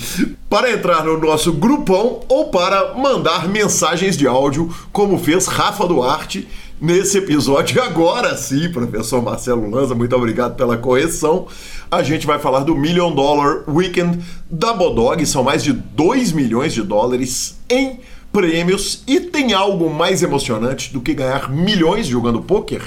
[0.51, 6.47] para entrar no nosso grupão ou para mandar mensagens de áudio, como fez Rafa Duarte
[6.83, 7.81] nesse episódio.
[7.81, 11.47] Agora sim, professor Marcelo Lanza, muito obrigado pela correção.
[11.89, 14.19] A gente vai falar do Million Dollar Weekend
[14.51, 18.01] da Bodog, são mais de 2 milhões de dólares em
[18.33, 22.83] prêmios e tem algo mais emocionante do que ganhar milhões jogando poker?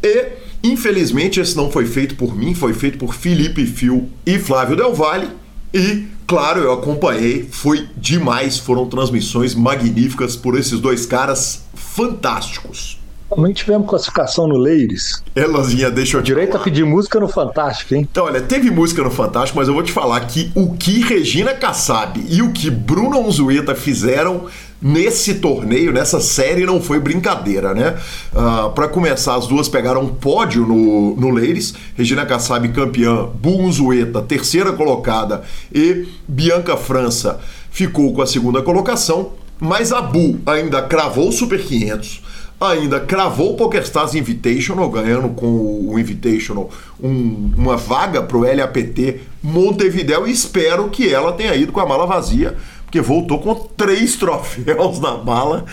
[0.02, 0.26] e
[0.62, 4.94] Infelizmente, esse não foi feito por mim, foi feito por Felipe Fio e Flávio Del
[4.94, 5.28] Valle.
[5.72, 13.00] E, claro, eu acompanhei, foi demais, foram transmissões magníficas por esses dois caras fantásticos.
[13.30, 15.22] Também tivemos classificação no Leires.
[15.36, 16.62] É, Lanzinha, deixa eu te Direito falar.
[16.62, 18.06] a pedir música no Fantástico, hein?
[18.10, 21.54] Então, olha, teve música no Fantástico, mas eu vou te falar que o que Regina
[21.54, 24.46] Kassab e o que Bruno Onzueta fizeram
[24.80, 27.98] nesse torneio, nessa série, não foi brincadeira, né?
[28.32, 31.74] Uh, ah, para começar, as duas pegaram um pódio no, no Leires.
[31.96, 35.42] Regina Kassab, campeã, Bunzueta, terceira colocada,
[35.72, 39.32] e Bianca França ficou com a segunda colocação.
[39.60, 42.22] Mas a Bu ainda cravou o Super 500,
[42.58, 49.20] ainda cravou o PokerStars Invitational, ganhando com o Invitational um, uma vaga para o LAPT
[49.42, 52.56] Montevideo e espero que ela tenha ido com a mala vazia
[52.90, 55.64] porque voltou com três troféus na mala.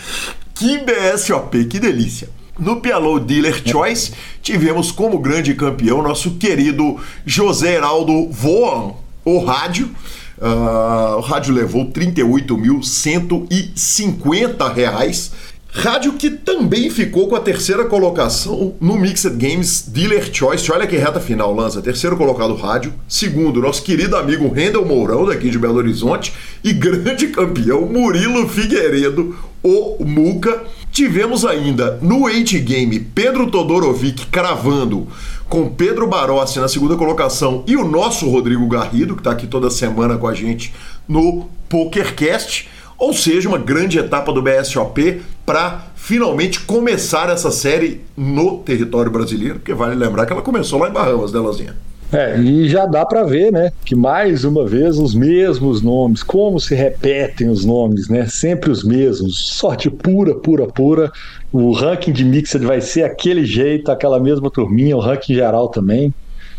[0.54, 2.30] Que BSOP, que delícia!
[2.56, 6.96] No Pialo Dealer Choice, tivemos como grande campeão nosso querido
[7.26, 8.92] José Heraldo Voan,
[9.24, 9.90] o rádio.
[10.38, 15.32] Uh, o rádio levou 38.150 reais
[15.78, 20.72] Rádio que também ficou com a terceira colocação no Mixed Games Dealer Choice.
[20.72, 21.80] Olha que reta final, Lança.
[21.80, 22.92] Terceiro colocado rádio.
[23.06, 26.32] Segundo, nosso querido amigo Rendel Mourão, daqui de Belo Horizonte.
[26.64, 30.64] E grande campeão, Murilo Figueiredo, o Muca.
[30.90, 35.06] Tivemos ainda no 8 Game Pedro Todorovic cravando
[35.48, 39.70] com Pedro Barossi na segunda colocação e o nosso Rodrigo Garrido, que está aqui toda
[39.70, 40.74] semana com a gente
[41.06, 42.68] no PokerCast.
[42.98, 49.56] Ou seja, uma grande etapa do BSOP para finalmente começar essa série no território brasileiro,
[49.56, 51.76] porque vale lembrar que ela começou lá em Bahamas, né, Lozinha?
[52.10, 56.58] É, e já dá para ver, né, que mais uma vez os mesmos nomes, como
[56.58, 61.12] se repetem os nomes, né, sempre os mesmos, sorte pura, pura, pura.
[61.52, 66.12] O ranking de Mixed vai ser aquele jeito, aquela mesma turminha, o ranking geral também,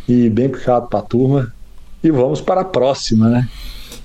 [0.07, 1.51] e bem puxado para a turma.
[2.03, 3.49] E vamos para a próxima, né?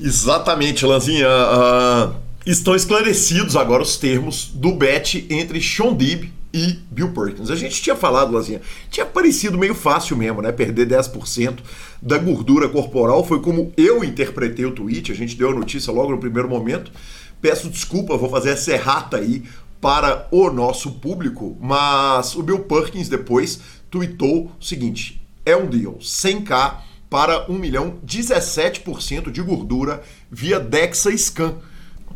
[0.01, 1.29] Exatamente, Lanzinha.
[1.29, 7.51] Uh, estão esclarecidos agora os termos do bet entre Sean Dib e Bill Perkins.
[7.51, 8.61] A gente tinha falado, Lazinha,
[8.91, 10.53] tinha parecido meio fácil mesmo, né?
[10.53, 11.59] Perder 10%
[12.01, 16.13] da gordura corporal foi como eu interpretei o tweet, a gente deu a notícia logo
[16.13, 16.93] no primeiro momento.
[17.41, 19.43] Peço desculpa, vou fazer essa errata aí
[19.81, 25.99] para o nosso público, mas o Bill Perkins depois tweetou o seguinte: é um deal,
[25.99, 26.77] 100k
[27.11, 31.55] para 1 milhão, 17% de gordura via Dexa Scan.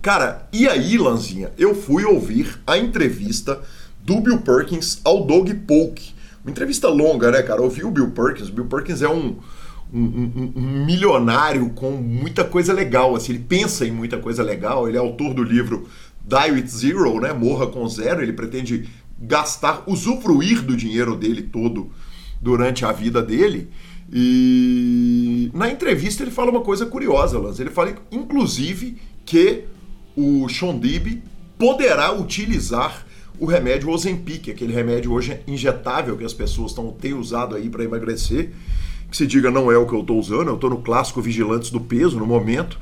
[0.01, 3.61] Cara, e aí, Lanzinha, eu fui ouvir a entrevista
[4.05, 6.13] do Bill Perkins ao Doug Polk.
[6.43, 7.61] Uma entrevista longa, né, cara?
[7.61, 8.49] Eu ouvi o Bill Perkins.
[8.49, 9.37] O Bill Perkins é um,
[9.93, 13.15] um, um, um, milionário com muita coisa legal.
[13.17, 14.89] Assim, ele pensa em muita coisa legal.
[14.89, 15.89] Ele é autor do livro
[16.25, 17.33] Die with Zero, né?
[17.33, 18.23] Morra com zero.
[18.23, 18.89] Ele pretende
[19.21, 21.91] gastar, usufruir do dinheiro dele todo
[22.41, 23.69] durante a vida dele.
[24.11, 27.61] E na entrevista ele fala uma coisa curiosa, Lance.
[27.61, 28.97] Ele fala, inclusive,
[29.27, 29.65] que
[30.19, 31.23] o Sean Dib
[31.57, 33.07] poderá utilizar
[33.39, 37.85] o remédio Ozempic, aquele remédio hoje injetável que as pessoas estão têm usado aí para
[37.85, 38.51] emagrecer.
[39.09, 41.71] Que se diga, não é o que eu estou usando, eu estou no clássico Vigilantes
[41.71, 42.79] do Peso no momento,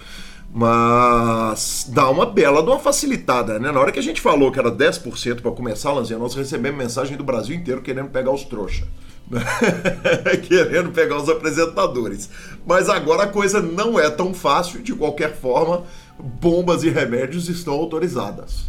[0.52, 3.70] mas dá uma bela de uma facilitada, né?
[3.70, 7.18] Na hora que a gente falou que era 10% para começar, Lanzinha, nós recebemos mensagem
[7.18, 8.88] do Brasil inteiro querendo pegar os trouxa.
[10.48, 12.30] querendo pegar os apresentadores.
[12.66, 15.84] Mas agora a coisa não é tão fácil, de qualquer forma,
[16.18, 18.66] bombas e remédios estão autorizadas.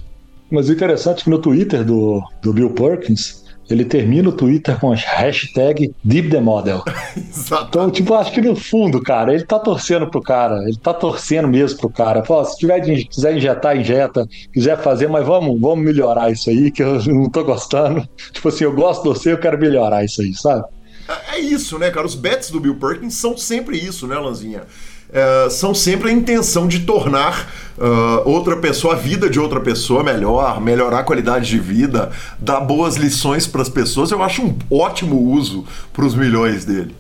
[0.50, 4.80] Mas o interessante é que no Twitter do, do Bill Perkins, ele termina o Twitter
[4.80, 6.84] com a hashtag Deep the Model.
[7.68, 11.48] então, tipo, acho que no fundo, cara, ele tá torcendo pro cara, ele tá torcendo
[11.48, 12.24] mesmo pro cara.
[12.24, 16.82] Fala, se tiver, quiser injetar, injeta, quiser fazer, mas vamos, vamos melhorar isso aí, que
[16.82, 18.08] eu não tô gostando.
[18.32, 20.64] Tipo assim, eu gosto de você, eu quero melhorar isso aí, sabe?
[21.10, 22.06] É, é isso, né, cara?
[22.06, 24.64] Os bets do Bill Perkins são sempre isso, né, Lanzinha?
[25.12, 30.04] É, são sempre a intenção de tornar uh, outra pessoa, a vida de outra pessoa
[30.04, 34.12] melhor, melhorar a qualidade de vida, dar boas lições para as pessoas.
[34.12, 36.96] Eu acho um ótimo uso para os milhões dele.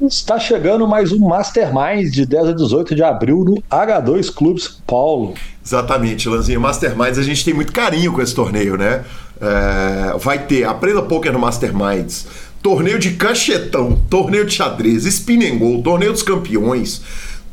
[0.00, 5.34] Está chegando mais um Mastermind de 10 a 18 de abril no H2 Clubes Paulo.
[5.62, 6.58] Exatamente, Lanzinho.
[6.58, 9.04] Masterminds a gente tem muito carinho com esse torneio, né?
[9.38, 12.26] É, vai ter Aprenda Poker no Masterminds,
[12.62, 17.02] torneio de cachetão, torneio de xadrez, spin and torneio dos campeões,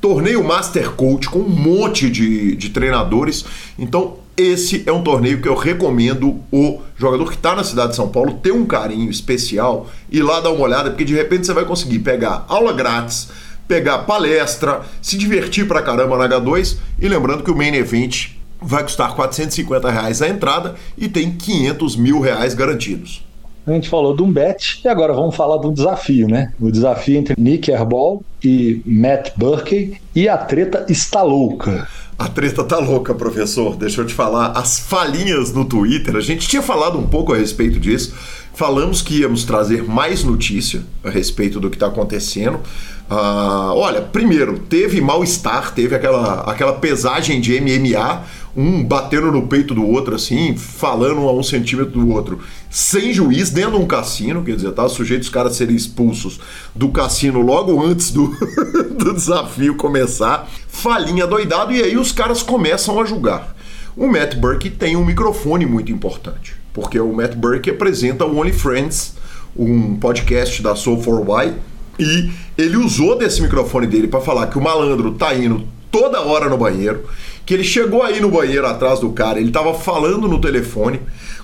[0.01, 3.45] torneio Master Coach com um monte de, de treinadores.
[3.77, 7.95] Então, esse é um torneio que eu recomendo o jogador que está na cidade de
[7.95, 11.53] São Paulo ter um carinho especial e lá dar uma olhada, porque de repente você
[11.53, 13.29] vai conseguir pegar aula grátis,
[13.67, 18.29] pegar palestra, se divertir pra caramba na H2 e lembrando que o main event
[18.61, 23.26] vai custar 450 reais a entrada e tem 500 mil reais garantidos.
[23.67, 26.53] A gente falou de um bet e agora vamos falar de um desafio, né?
[26.57, 31.85] O desafio entre Nick Airball e Matt Burkey e a treta está louca.
[32.17, 33.75] A treta tá louca, professor.
[33.75, 34.51] Deixa eu te falar.
[34.51, 38.15] As falinhas no Twitter, a gente tinha falado um pouco a respeito disso.
[38.53, 42.61] Falamos que íamos trazer mais notícia a respeito do que está acontecendo.
[43.09, 48.23] Uh, olha, primeiro, teve mal-estar, teve aquela, aquela pesagem de MMA
[48.57, 52.39] um batendo no peito do outro, assim, falando a um centímetro do outro,
[52.71, 56.39] sem juiz, dentro de um cassino, quer dizer, tá sujeito os caras serem expulsos
[56.74, 58.36] do cassino logo antes do,
[58.98, 63.56] do desafio começar, falinha doidado, e aí os caras começam a julgar.
[63.95, 68.54] O Matt Burke tem um microfone muito importante, porque o Matt Burke apresenta o Only
[68.54, 69.14] Friends,
[69.56, 71.54] um podcast da Soul for Why,
[71.99, 76.49] e ele usou desse microfone dele para falar que o malandro tá indo toda hora
[76.49, 77.06] no banheiro,
[77.47, 80.99] que ele chegou aí no banheiro atrás do cara, ele estava falando no telefone,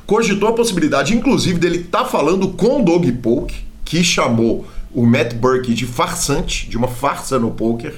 [0.06, 3.56] cogitou a possibilidade, inclusive, dele estar tá falando com o Doug Polk,
[3.86, 7.94] que chamou o Matt Burke de farsante, de uma farsa no poker,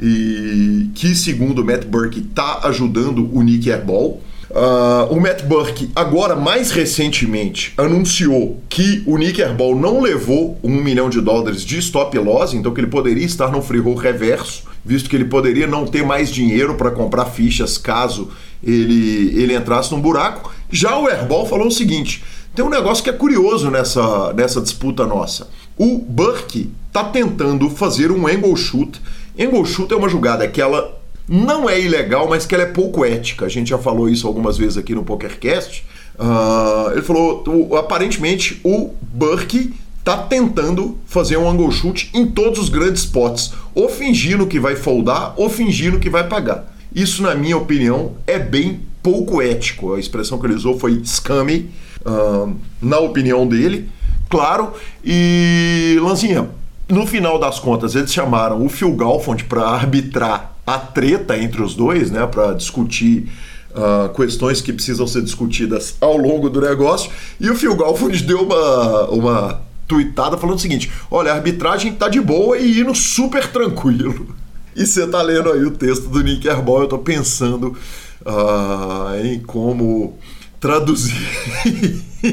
[0.00, 4.22] e que, segundo o Matt Burke, está ajudando o Nick Airball.
[4.52, 10.74] Uh, o Matt Burke, agora mais recentemente, anunciou que o Nick Airball não levou um
[10.74, 14.64] milhão de dólares de stop loss, então que ele poderia estar no free roll reverso,
[14.84, 18.28] visto que ele poderia não ter mais dinheiro para comprar fichas caso
[18.62, 20.52] ele, ele entrasse num buraco.
[20.70, 22.22] Já o Airball falou o seguinte:
[22.54, 25.48] tem um negócio que é curioso nessa, nessa disputa nossa.
[25.78, 29.00] O Burke está tentando fazer um angle shoot.
[29.40, 33.04] Angle shoot é uma jogada que ela não é ilegal, mas que ela é pouco
[33.04, 33.46] ética.
[33.46, 35.84] A gente já falou isso algumas vezes aqui no PokerCast.
[36.18, 39.74] Uh, ele falou, o, aparentemente, o Burke
[40.04, 44.74] tá tentando fazer um angle shoot em todos os grandes spots, ou fingindo que vai
[44.74, 46.72] foldar, ou fingindo que vai pagar.
[46.94, 49.94] Isso, na minha opinião, é bem pouco ético.
[49.94, 51.70] A expressão que ele usou foi scummy,
[52.04, 53.88] uh, na opinião dele,
[54.28, 54.72] claro.
[55.04, 56.50] E, Lanzinha,
[56.88, 61.74] no final das contas, eles chamaram o Phil Galfond para arbitrar a treta entre os
[61.74, 63.28] dois, né, para discutir
[63.72, 67.10] uh, questões que precisam ser discutidas ao longo do negócio.
[67.40, 72.08] E o Phil Galfond deu uma, uma tweetada falando o seguinte: olha, a arbitragem tá
[72.08, 74.34] de boa e indo super tranquilo.
[74.74, 77.76] E você tá lendo aí o texto do Nick Herbal, eu tô pensando
[78.24, 80.18] uh, em como
[80.58, 81.14] traduzir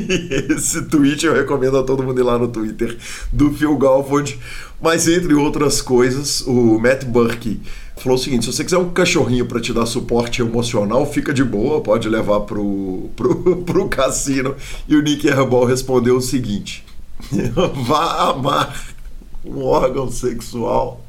[0.56, 1.26] esse tweet.
[1.26, 2.98] Eu recomendo a todo mundo ir lá no Twitter
[3.34, 4.40] do Phil Galfond.
[4.82, 7.60] Mas entre outras coisas, o Matt Burke
[8.02, 11.44] falou o seguinte: se você quiser um cachorrinho para te dar suporte emocional, fica de
[11.44, 14.56] boa, pode levar pro, pro, pro cassino.
[14.88, 16.86] E o Nick Herbal respondeu o seguinte:
[17.86, 18.94] vá amar
[19.46, 21.04] um órgão sexual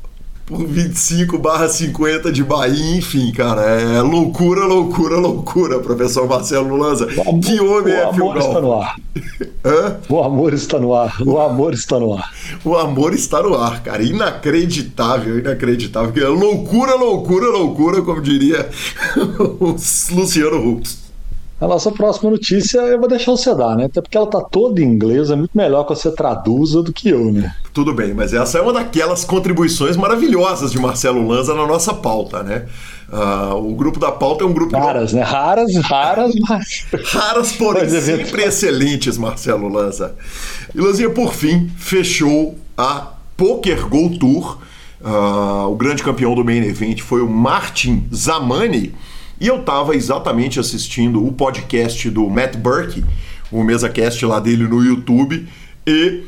[0.51, 7.09] por 25 barra 50 de Bahia, enfim, cara, é loucura, loucura, loucura, professor Marcelo Lanza.
[7.21, 8.97] Amor, que homem é, Phil está no ar.
[9.65, 9.97] Hã?
[10.09, 12.33] O amor está no ar, o amor está no ar.
[12.65, 16.35] O amor está no ar, cara, inacreditável, inacreditável.
[16.35, 18.69] Loucura, loucura, loucura, como diria
[19.61, 19.77] o
[20.11, 21.10] Luciano Huck.
[21.61, 23.85] A nossa próxima notícia eu vou deixar você dar, né?
[23.85, 27.11] Até porque ela tá toda em inglês, é muito melhor que você traduza do que
[27.11, 27.55] eu, né?
[27.75, 32.43] Tudo bem, mas essa é uma daquelas contribuições maravilhosas de Marcelo Lanza na nossa pauta,
[32.43, 32.65] né?
[33.13, 34.75] Uh, o grupo da pauta é um grupo.
[34.75, 35.21] Raras, né?
[35.21, 36.87] Raras, raras, mas.
[37.13, 40.15] Raras, porém mas sempre excelentes, Marcelo Lanza.
[40.75, 44.59] E Lanzinha, por fim, fechou a Poker Go Tour.
[45.03, 48.95] Uh, o grande campeão do main event foi o Martin Zamani
[49.41, 53.05] e eu estava exatamente assistindo o podcast do Matt Burke,
[53.51, 55.49] o MesaCast lá dele no YouTube,
[55.87, 56.25] e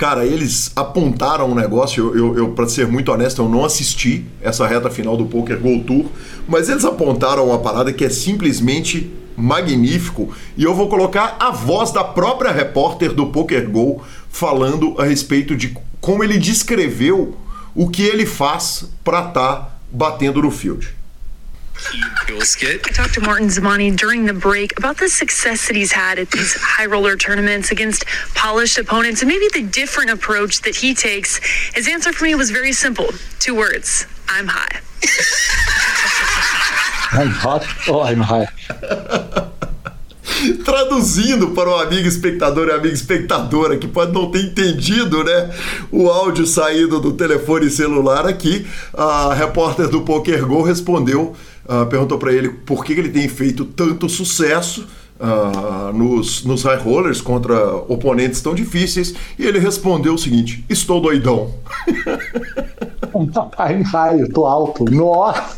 [0.00, 4.24] Cara, eles apontaram um negócio, eu, eu, eu para ser muito honesto, eu não assisti
[4.40, 6.06] essa reta final do Poker Go Tour,
[6.48, 11.92] mas eles apontaram uma parada que é simplesmente magnífico e eu vou colocar a voz
[11.92, 17.36] da própria repórter do Poker Go falando a respeito de como ele descreveu
[17.74, 20.94] o que ele faz para estar tá batendo no field.
[21.82, 26.30] I talked to Martin Zamani during the break about the success that he's had at
[26.30, 31.40] these high roller tournaments against polished opponents and maybe the different approach that he takes.
[31.74, 33.06] His answer for me was very simple
[33.38, 34.80] two words I'm high.
[37.12, 38.46] I'm hot Oh, I'm high.
[40.64, 45.50] traduzindo para o amigo espectador e amiga espectadora que pode não ter entendido, né,
[45.90, 51.36] o áudio saído do telefone celular aqui, a repórter do Poker Go respondeu
[51.70, 54.86] uh, perguntou para ele por que ele tem feito tanto sucesso
[55.20, 61.00] uh, nos, nos high rollers contra oponentes tão difíceis e ele respondeu o seguinte: Estou
[61.00, 61.54] doidão.
[63.32, 64.84] Papai raio, tô alto.
[64.84, 65.56] Nossa!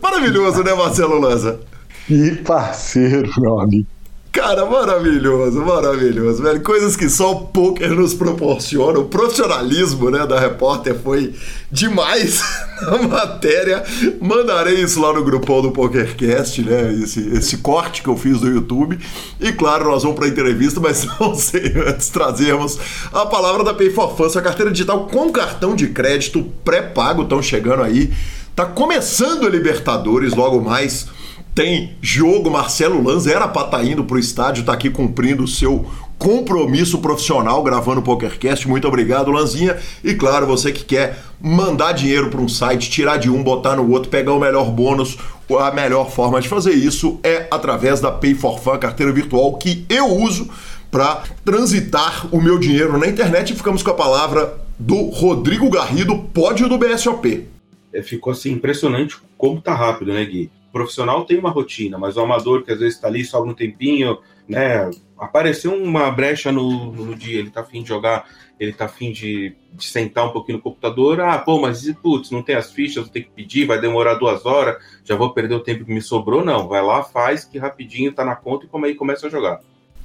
[0.00, 1.60] Maravilhoso, né, Marcelo Lanza?
[2.06, 3.86] Que parceiro, meu amigo.
[4.34, 6.60] Cara, maravilhoso, maravilhoso, velho.
[6.60, 8.98] Coisas que só o poker nos proporciona.
[8.98, 11.32] O profissionalismo, né, da repórter foi
[11.70, 12.42] demais
[12.82, 13.84] na matéria.
[14.20, 16.92] Mandarei isso lá no grupão do PokerCast, né?
[16.94, 18.98] Esse, esse corte que eu fiz do YouTube.
[19.38, 22.76] E claro, nós vamos para a entrevista, mas não sei antes trazermos
[23.12, 27.40] a palavra da Pay for Fun, sua carteira digital com cartão de crédito pré-pago estão
[27.40, 28.12] chegando aí.
[28.56, 31.06] Tá começando a Libertadores logo mais
[31.54, 32.50] tem jogo.
[32.50, 35.86] Marcelo Lanz era para estar tá indo para o estádio, está aqui cumprindo o seu
[36.18, 38.68] compromisso profissional gravando o PokerCast.
[38.68, 39.76] Muito obrigado, Lanzinha.
[40.02, 43.90] E claro, você que quer mandar dinheiro para um site, tirar de um, botar no
[43.90, 45.18] outro, pegar o melhor bônus,
[45.60, 49.84] a melhor forma de fazer isso é através da Pay for Fun, carteira virtual que
[49.88, 50.48] eu uso
[50.90, 53.52] para transitar o meu dinheiro na internet.
[53.52, 57.46] E ficamos com a palavra do Rodrigo Garrido, pódio do BSOP.
[57.92, 60.50] É, ficou assim impressionante como tá rápido, né, Gui?
[60.74, 64.18] Profissional tem uma rotina, mas o amador que às vezes está ali só um tempinho,
[64.48, 64.90] né?
[65.16, 68.26] Apareceu uma brecha no, no dia, ele tá afim de jogar,
[68.58, 71.20] ele tá afim de, de sentar um pouquinho no computador.
[71.20, 74.44] Ah, pô, mas putz, não tem as fichas, vou ter que pedir, vai demorar duas
[74.44, 76.44] horas, já vou perder o tempo que me sobrou.
[76.44, 79.60] Não, vai lá, faz, que rapidinho tá na conta e como aí começa a jogar.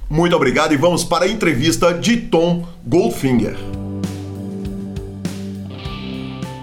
[0.08, 3.56] Muito obrigado e vamos para a entrevista de Tom Goldfinger.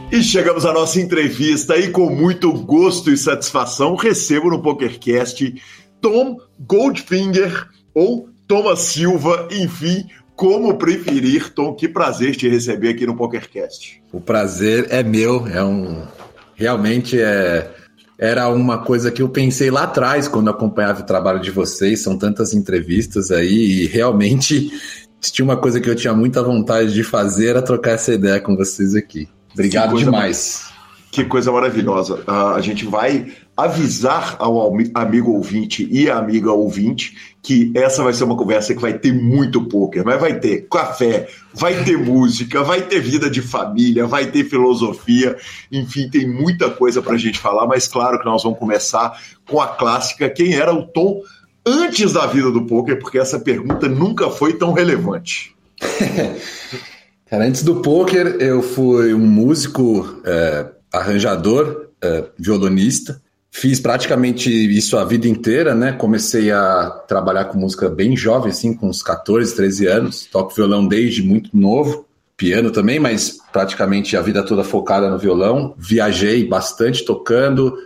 [0.10, 5.62] E chegamos à nossa entrevista e com muito gosto e satisfação recebo no PokerCast
[6.02, 11.54] Tom Goldfinger ou Thomas Silva, enfim, como preferir.
[11.54, 14.02] Tom, que prazer te receber aqui no PokerCast.
[14.14, 16.08] O prazer é meu, é um
[16.56, 17.70] realmente é
[18.18, 22.18] era uma coisa que eu pensei lá atrás quando acompanhava o trabalho de vocês, são
[22.18, 24.72] tantas entrevistas aí e realmente
[25.20, 28.56] tinha uma coisa que eu tinha muita vontade de fazer era trocar essa ideia com
[28.56, 29.28] vocês aqui.
[29.58, 30.68] Obrigado demais.
[31.10, 32.24] Que coisa maravilhosa.
[32.28, 38.14] Uh, a gente vai avisar ao amigo ouvinte e a amiga ouvinte que essa vai
[38.14, 42.62] ser uma conversa que vai ter muito poker, mas vai ter café, vai ter música,
[42.62, 45.36] vai ter vida de família, vai ter filosofia,
[45.72, 49.60] enfim, tem muita coisa para a gente falar, mas claro que nós vamos começar com
[49.60, 51.22] a clássica Quem era o Tom
[51.66, 55.56] antes da vida do poker, porque essa pergunta nunca foi tão relevante.
[57.30, 63.22] Cara, antes do poker, eu fui um músico, é, arranjador, é, violonista.
[63.52, 65.92] Fiz praticamente isso a vida inteira, né?
[65.92, 70.26] Comecei a trabalhar com música bem jovem, assim, com uns 14, 13 anos.
[70.32, 72.06] Toco violão desde muito novo,
[72.38, 75.74] piano também, mas praticamente a vida toda focada no violão.
[75.78, 77.78] Viajei bastante tocando,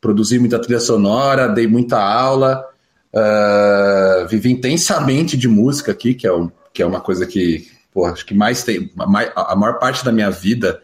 [0.00, 2.64] produzi muita trilha sonora, dei muita aula,
[3.12, 8.04] uh, vivi intensamente de música aqui, que é, um, que é uma coisa que, pô,
[8.04, 8.90] acho que mais tem.
[9.34, 10.82] A maior parte da minha vida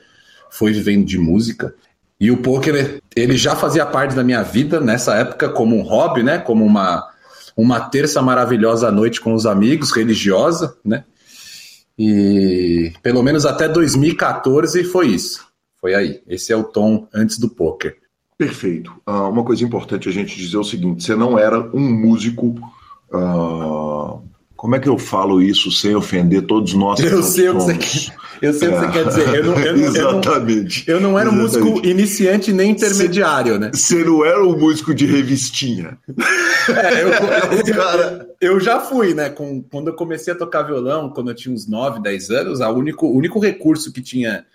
[0.50, 1.74] foi vivendo de música.
[2.18, 6.22] E o poker, ele já fazia parte da minha vida nessa época como um hobby,
[6.22, 6.38] né?
[6.38, 7.06] Como uma,
[7.54, 11.04] uma terça maravilhosa à noite com os amigos, religiosa, né?
[11.98, 15.46] E pelo menos até 2014 foi isso.
[15.78, 16.22] Foi aí.
[16.26, 17.98] Esse é o tom antes do poker.
[18.38, 18.90] Perfeito.
[19.06, 22.54] Uh, uma coisa importante a gente dizer é o seguinte: você não era um músico.
[23.12, 24.31] Uh,
[24.62, 27.00] como é que eu falo isso sem ofender todos nós?
[27.00, 28.16] Eu sei o que você quer.
[28.40, 29.34] Eu sei o que você quer dizer.
[29.34, 30.84] Eu não, eu não, Exatamente.
[30.86, 33.72] Eu não, eu não era um músico iniciante nem intermediário, né?
[33.74, 35.98] Você não era um músico de revistinha.
[36.68, 38.28] É, eu, Cara...
[38.40, 39.30] eu, já fui, né?
[39.30, 42.70] Com, quando eu comecei a tocar violão, quando eu tinha uns 9, 10 anos, o
[42.70, 44.46] único, único recurso que tinha,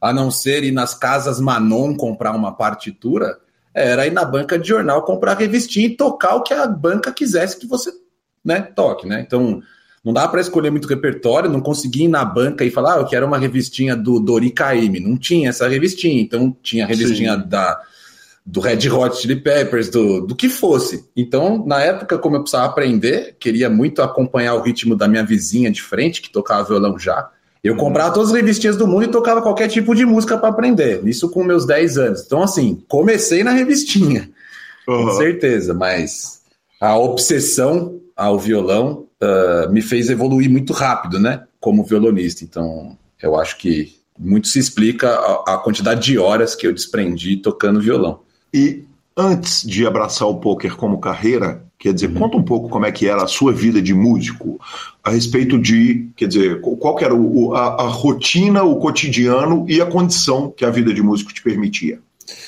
[0.00, 3.38] a não ser ir nas casas Manon comprar uma partitura,
[3.72, 7.60] era ir na banca de jornal comprar revistinha e tocar o que a banca quisesse
[7.60, 8.01] que você
[8.44, 9.22] né, toque, né?
[9.26, 9.62] Então
[10.04, 13.06] não dá para escolher muito repertório, não consegui ir na banca e falar, ah, eu
[13.06, 14.98] quero uma revistinha do Dori Caymmi.
[14.98, 17.80] Não tinha essa revistinha, então tinha a revistinha da,
[18.44, 21.08] do Red Hot Chili Peppers, do, do que fosse.
[21.16, 25.70] Então, na época, como eu precisava aprender, queria muito acompanhar o ritmo da minha vizinha
[25.70, 27.30] de frente, que tocava violão já.
[27.62, 31.00] Eu comprava todas as revistinhas do mundo e tocava qualquer tipo de música para aprender.
[31.06, 32.22] Isso com meus 10 anos.
[32.26, 34.28] Então, assim, comecei na revistinha,
[34.88, 35.06] uhum.
[35.06, 36.42] com certeza, mas
[36.80, 41.42] a obsessão ao violão uh, me fez evoluir muito rápido, né?
[41.58, 42.44] Como violonista.
[42.44, 47.36] Então, eu acho que muito se explica a, a quantidade de horas que eu desprendi
[47.36, 48.20] tocando violão.
[48.54, 48.84] E
[49.16, 52.14] antes de abraçar o poker como carreira, quer dizer, uhum.
[52.14, 54.60] conta um pouco como é que era a sua vida de músico,
[55.02, 59.80] a respeito de, quer dizer, qual que era o, a, a, rotina, o cotidiano e
[59.80, 61.98] a condição que a vida de músico te permitia.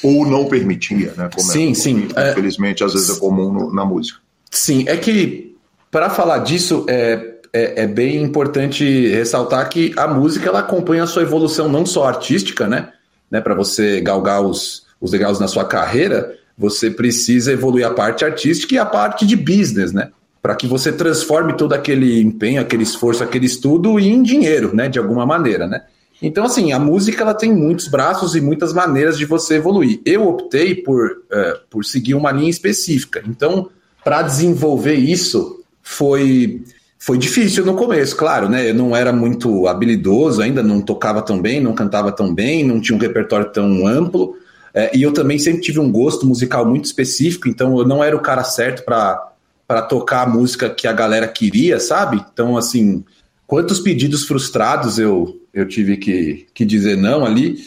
[0.05, 1.29] Ou não permitia, né?
[1.35, 2.09] Como sim, é, sim.
[2.31, 2.87] Infelizmente, é...
[2.87, 4.21] às vezes é comum no, na música.
[4.49, 5.54] Sim, é que
[5.95, 11.07] para falar disso, é, é, é, bem importante ressaltar que a música ela acompanha a
[11.07, 12.89] sua evolução não só artística, né?
[13.31, 18.25] né Para você galgar os, os degraus na sua carreira, você precisa evoluir a parte
[18.25, 20.11] artística e a parte de business, né?
[20.43, 24.89] Para que você transforme todo aquele empenho, aquele esforço, aquele estudo em dinheiro, né?
[24.89, 25.83] De alguma maneira, né?
[26.21, 30.01] Então, assim, a música ela tem muitos braços e muitas maneiras de você evoluir.
[30.05, 33.23] Eu optei por, uh, por seguir uma linha específica.
[33.29, 33.71] Então,
[34.03, 36.63] para desenvolver isso, foi
[36.99, 38.71] foi difícil no começo, claro, né?
[38.71, 42.81] Eu não era muito habilidoso ainda, não tocava tão bem, não cantava tão bem, não
[42.81, 44.39] tinha um repertório tão amplo.
[44.73, 48.17] É, e eu também sempre tive um gosto musical muito específico, então eu não era
[48.17, 52.25] o cara certo para tocar a música que a galera queria, sabe?
[52.33, 53.05] Então, assim,
[53.47, 57.59] quantos pedidos frustrados eu, eu tive que, que dizer não ali.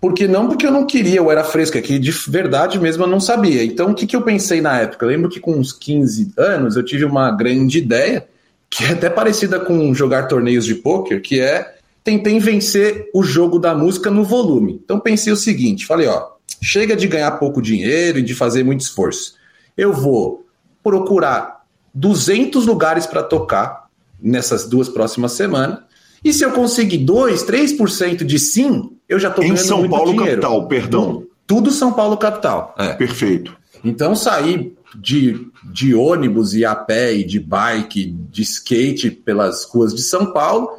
[0.00, 3.08] Porque não porque eu não queria, eu era fresco, é que de verdade mesmo eu
[3.08, 3.64] não sabia.
[3.64, 5.04] Então o que, que eu pensei na época?
[5.04, 8.28] Eu lembro que com uns 15 anos eu tive uma grande ideia,
[8.70, 13.58] que é até parecida com jogar torneios de pôquer, que é tentei vencer o jogo
[13.58, 14.80] da música no volume.
[14.84, 16.28] Então pensei o seguinte, falei, ó,
[16.62, 19.34] chega de ganhar pouco dinheiro e de fazer muito esforço.
[19.76, 20.46] Eu vou
[20.82, 23.88] procurar 200 lugares para tocar
[24.20, 25.80] nessas duas próximas semanas
[26.24, 30.12] e se eu conseguir 2, 3% de sim, eu já estou ganhando São muito Paulo
[30.12, 30.42] dinheiro.
[30.42, 31.24] capital, perdão.
[31.46, 32.74] Tudo São Paulo capital.
[32.78, 32.92] É.
[32.94, 33.56] Perfeito.
[33.82, 39.94] Então saí de, de ônibus e a pé e de bike, de skate pelas ruas
[39.94, 40.70] de São Paulo,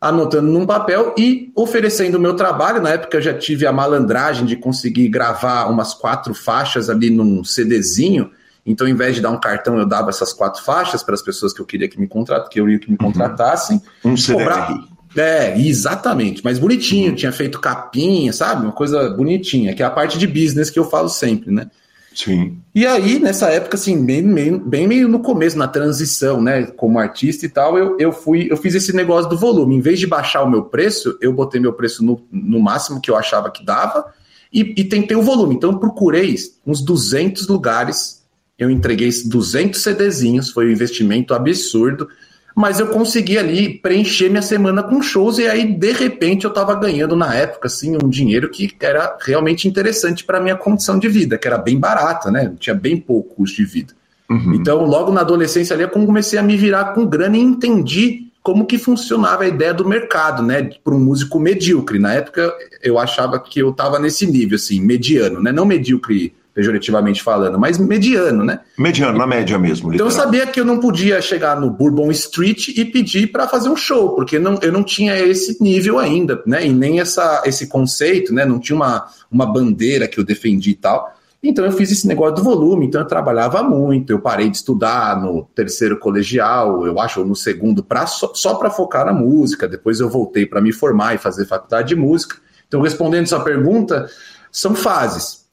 [0.00, 2.80] anotando num papel e oferecendo o meu trabalho.
[2.80, 7.44] Na época eu já tive a malandragem de conseguir gravar umas quatro faixas ali num
[7.44, 8.30] CDzinho.
[8.66, 11.52] Então, ao invés de dar um cartão, eu dava essas quatro faixas para as pessoas
[11.52, 13.12] que eu queria que me contratassem, que eu queria que me uhum.
[13.12, 13.82] contratassem.
[14.02, 14.93] Um CDR.
[15.16, 17.14] É, exatamente, mas bonitinho, uhum.
[17.14, 18.64] tinha feito capinha, sabe?
[18.64, 21.70] Uma coisa bonitinha, que é a parte de business que eu falo sempre, né?
[22.14, 22.58] Sim.
[22.72, 26.62] E aí, nessa época, assim, bem, bem, bem meio no começo, na transição, né?
[26.62, 29.74] Como artista e tal, eu, eu fui, eu fiz esse negócio do volume.
[29.74, 33.10] Em vez de baixar o meu preço, eu botei meu preço no, no máximo que
[33.10, 34.12] eu achava que dava
[34.52, 35.56] e, e tentei o volume.
[35.56, 38.24] Então eu procurei uns 200 lugares,
[38.56, 42.08] eu entreguei 200 CDzinhos, foi um investimento absurdo,
[42.54, 46.74] mas eu consegui ali preencher minha semana com shows e aí de repente eu estava
[46.74, 51.36] ganhando na época assim um dinheiro que era realmente interessante para minha condição de vida,
[51.36, 52.52] que era bem barata, né?
[52.58, 53.94] Tinha bem pouco custo de vida.
[54.30, 54.54] Uhum.
[54.54, 58.66] Então, logo na adolescência ali, eu comecei a me virar com grana e entendi como
[58.66, 61.98] que funcionava a ideia do mercado, né, para um músico medíocre.
[61.98, 67.20] Na época, eu achava que eu estava nesse nível, assim, mediano, né, não medíocre pejorativamente
[67.22, 68.60] falando, mas mediano, né?
[68.78, 69.90] Mediano, na média mesmo.
[69.90, 69.94] Literal.
[69.94, 73.68] Então eu sabia que eu não podia chegar no Bourbon Street e pedir para fazer
[73.68, 76.64] um show, porque não, eu não tinha esse nível ainda, né?
[76.64, 78.44] E nem essa, esse conceito, né?
[78.44, 81.12] Não tinha uma, uma bandeira que eu defendi e tal.
[81.42, 85.20] Então eu fiz esse negócio do volume, então eu trabalhava muito, eu parei de estudar
[85.20, 89.68] no terceiro colegial, eu acho, ou no segundo, pra, só, só para focar na música.
[89.68, 92.36] Depois eu voltei para me formar e fazer faculdade de música.
[92.66, 94.08] Então, respondendo sua pergunta,
[94.50, 95.43] são fases.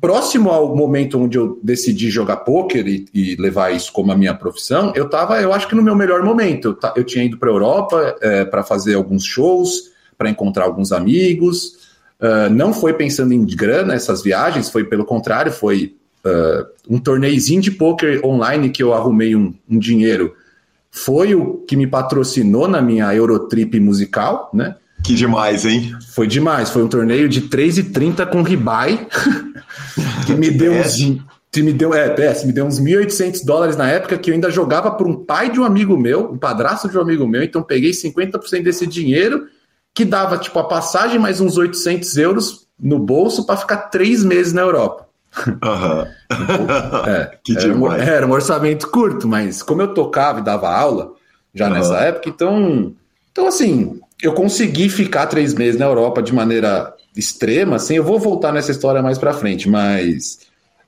[0.00, 4.34] Próximo ao momento onde eu decidi jogar pôquer e, e levar isso como a minha
[4.34, 6.76] profissão, eu estava, eu acho que no meu melhor momento.
[6.82, 10.92] Eu, eu tinha ido para a Europa é, para fazer alguns shows, para encontrar alguns
[10.92, 11.88] amigos.
[12.20, 15.96] Uh, não foi pensando em grana essas viagens, foi pelo contrário, foi
[16.26, 20.34] uh, um torneizinho de poker online que eu arrumei um, um, dinheiro.
[20.90, 24.74] Foi o que me patrocinou na minha Eurotrip musical, né?
[25.08, 25.96] Que demais, hein?
[26.10, 26.68] Foi demais.
[26.68, 29.08] Foi um torneio de 3,30 com ribai,
[30.26, 30.98] que me deu uns.
[31.50, 34.50] Que me deu, é, PS, me deu uns 1.800 dólares na época que eu ainda
[34.50, 37.62] jogava para um pai de um amigo meu, um padrasto de um amigo meu, então
[37.62, 39.46] peguei 50% desse dinheiro
[39.94, 44.52] que dava tipo a passagem mais uns 800 euros no bolso para ficar três meses
[44.52, 45.08] na Europa.
[45.46, 47.06] Uhum.
[47.06, 51.14] é, que era, um, era um orçamento curto, mas como eu tocava e dava aula
[51.54, 51.72] já uhum.
[51.72, 52.94] nessa época, então,
[53.32, 58.18] então assim, eu consegui ficar três meses na Europa de maneira extrema, assim, eu vou
[58.18, 60.40] voltar nessa história mais para frente, mas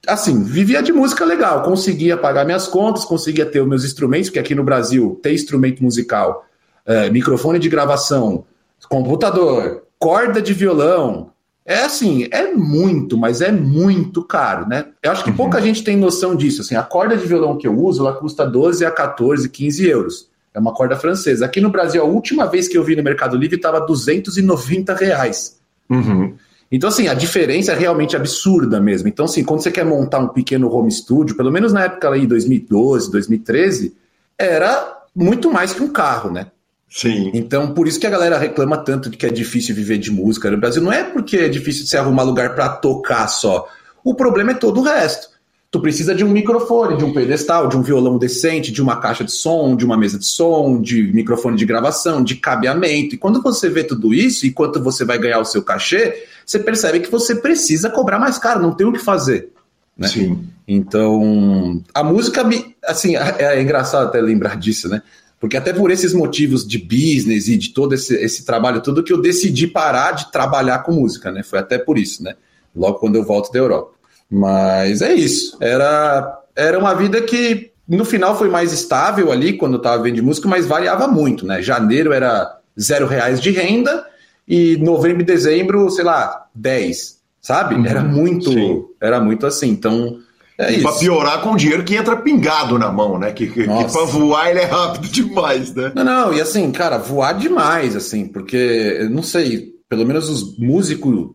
[0.06, 4.38] assim, vivia de música legal, conseguia pagar minhas contas, conseguia ter os meus instrumentos, porque
[4.38, 6.46] aqui no Brasil ter instrumento musical,
[6.86, 8.44] é, microfone de gravação,
[8.88, 11.30] computador, corda de violão.
[11.64, 14.86] É assim, é muito, mas é muito caro, né?
[15.02, 15.36] Eu acho que uhum.
[15.36, 16.62] pouca gente tem noção disso.
[16.62, 20.29] Assim, a corda de violão que eu uso, ela custa 12 a 14, 15 euros.
[20.52, 21.44] É uma corda francesa.
[21.44, 25.60] Aqui no Brasil, a última vez que eu vi no Mercado Livre estava 290 reais.
[25.88, 26.34] Uhum.
[26.72, 29.08] Então, assim, a diferença é realmente absurda mesmo.
[29.08, 32.26] Então, assim, quando você quer montar um pequeno home studio, pelo menos na época aí,
[32.26, 33.94] 2012, 2013,
[34.38, 36.46] era muito mais que um carro, né?
[36.88, 37.30] Sim.
[37.34, 40.50] Então, por isso que a galera reclama tanto de que é difícil viver de música
[40.50, 40.82] no Brasil.
[40.82, 43.68] Não é porque é difícil você arrumar lugar para tocar só.
[44.02, 45.28] O problema é todo o resto.
[45.70, 49.22] Tu precisa de um microfone, de um pedestal, de um violão decente, de uma caixa
[49.22, 53.14] de som, de uma mesa de som, de microfone de gravação, de cabeamento.
[53.14, 56.58] E quando você vê tudo isso e quanto você vai ganhar o seu cachê, você
[56.58, 59.52] percebe que você precisa cobrar mais caro, não tem o que fazer.
[59.96, 60.08] Né?
[60.08, 60.44] Sim.
[60.66, 62.42] Então, a música,
[62.84, 65.02] assim, é, é engraçado até lembrar disso, né?
[65.38, 69.12] Porque até por esses motivos de business e de todo esse, esse trabalho todo que
[69.12, 71.44] eu decidi parar de trabalhar com música, né?
[71.44, 72.34] Foi até por isso, né?
[72.74, 73.99] Logo quando eu volto da Europa.
[74.30, 75.56] Mas é isso.
[75.60, 80.22] Era, era uma vida que no final foi mais estável ali quando eu estava vendo
[80.22, 81.60] música, mas variava muito, né?
[81.60, 84.06] Janeiro era zero reais de renda
[84.46, 87.74] e novembro e dezembro, sei lá, 10, sabe?
[87.74, 88.84] Uhum, era muito, sim.
[89.00, 89.70] era muito assim.
[89.70, 90.18] Então,
[90.56, 93.32] é e para piorar com o dinheiro que entra pingado na mão, né?
[93.32, 95.90] Que, que, que para voar ele é rápido demais, né?
[95.94, 101.30] Não, não, e assim, cara, voar demais, assim, porque, não sei, pelo menos os músicos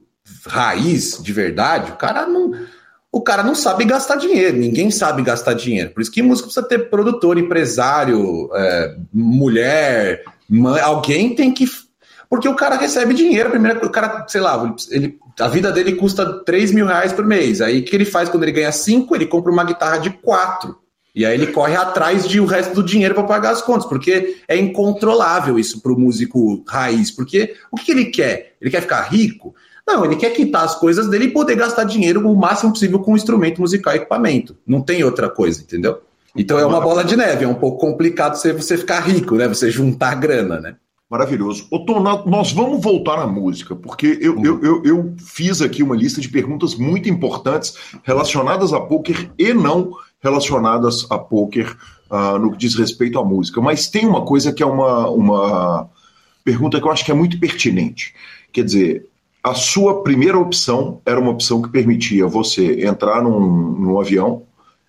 [0.48, 2.52] raiz de verdade, o cara não.
[3.16, 5.92] O cara não sabe gastar dinheiro, ninguém sabe gastar dinheiro.
[5.92, 11.66] Por isso que músico precisa ter produtor, empresário, é, mulher, mãe, alguém tem que.
[12.30, 16.44] Porque o cara recebe dinheiro, primeiro, o cara, sei lá, ele a vida dele custa
[16.44, 17.62] 3 mil reais por mês.
[17.62, 19.16] Aí o que ele faz quando ele ganha 5?
[19.16, 20.76] Ele compra uma guitarra de 4.
[21.16, 24.42] E aí ele corre atrás de o resto do dinheiro para pagar as contas, porque
[24.46, 27.12] é incontrolável isso para o músico raiz.
[27.12, 28.56] Porque o que ele quer?
[28.60, 29.56] Ele quer ficar rico?
[29.88, 33.16] Não, ele quer quitar as coisas dele e poder gastar dinheiro o máximo possível com
[33.16, 34.58] instrumento musical e equipamento.
[34.66, 36.02] Não tem outra coisa, entendeu?
[36.36, 39.48] Então é uma bola de neve, é um pouco complicado você ficar rico, né?
[39.48, 40.76] Você juntar grana, né?
[41.10, 41.68] Maravilhoso.
[41.70, 45.96] Ô, Tom, nós vamos voltar à música, porque eu, eu, eu, eu, fiz aqui uma
[45.96, 51.78] lista de perguntas muito importantes relacionadas a poker e não relacionadas a poker
[52.10, 53.62] uh, no que diz respeito à música.
[53.62, 55.90] Mas tem uma coisa que é uma, uma
[56.44, 58.16] pergunta que eu acho que é muito pertinente.
[58.52, 59.08] Quer dizer,
[59.46, 64.42] a sua primeira opção era uma opção que permitia você entrar num, num avião,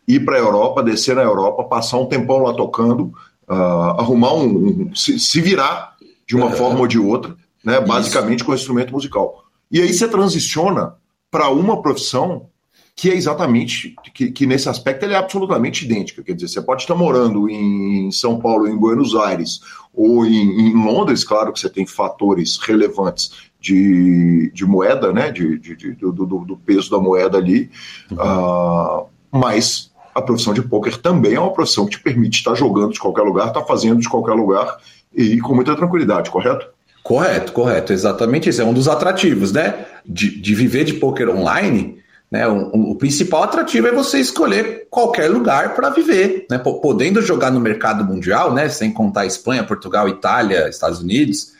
[0.09, 3.13] ir para a Europa, descer na Europa, passar um tempão lá tocando,
[3.47, 5.95] uh, arrumar um, um se, se virar
[6.27, 7.79] de uma forma ou de outra, né?
[7.81, 8.47] Basicamente Isso.
[8.47, 9.45] com o instrumento musical.
[9.71, 10.95] E aí você transiciona
[11.31, 12.49] para uma profissão
[12.95, 16.23] que é exatamente, que, que, nesse aspecto é absolutamente idêntica.
[16.23, 19.61] Quer dizer, você pode estar morando em São Paulo, em Buenos Aires,
[19.93, 23.33] ou em, em Londres, claro que você tem fatores relevantes
[23.67, 27.69] de, de moeda, né, de, de, de do, do, peso da moeda ali,
[28.13, 28.17] uhum.
[28.19, 32.93] uh, mas a profissão de pôquer também é uma profissão que te permite estar jogando
[32.93, 34.79] de qualquer lugar, estar fazendo de qualquer lugar
[35.13, 36.69] e com muita tranquilidade, correto?
[37.03, 38.63] Correto, correto, exatamente isso.
[38.63, 39.87] É um dos atrativos, né?
[40.05, 41.99] De, de viver de poker online,
[42.31, 42.47] né?
[42.49, 46.59] O, o, principal atrativo é você escolher qualquer lugar para viver, né?
[46.59, 48.69] Podendo jogar no mercado mundial, né?
[48.69, 51.56] Sem contar Espanha, Portugal, Itália, Estados Unidos,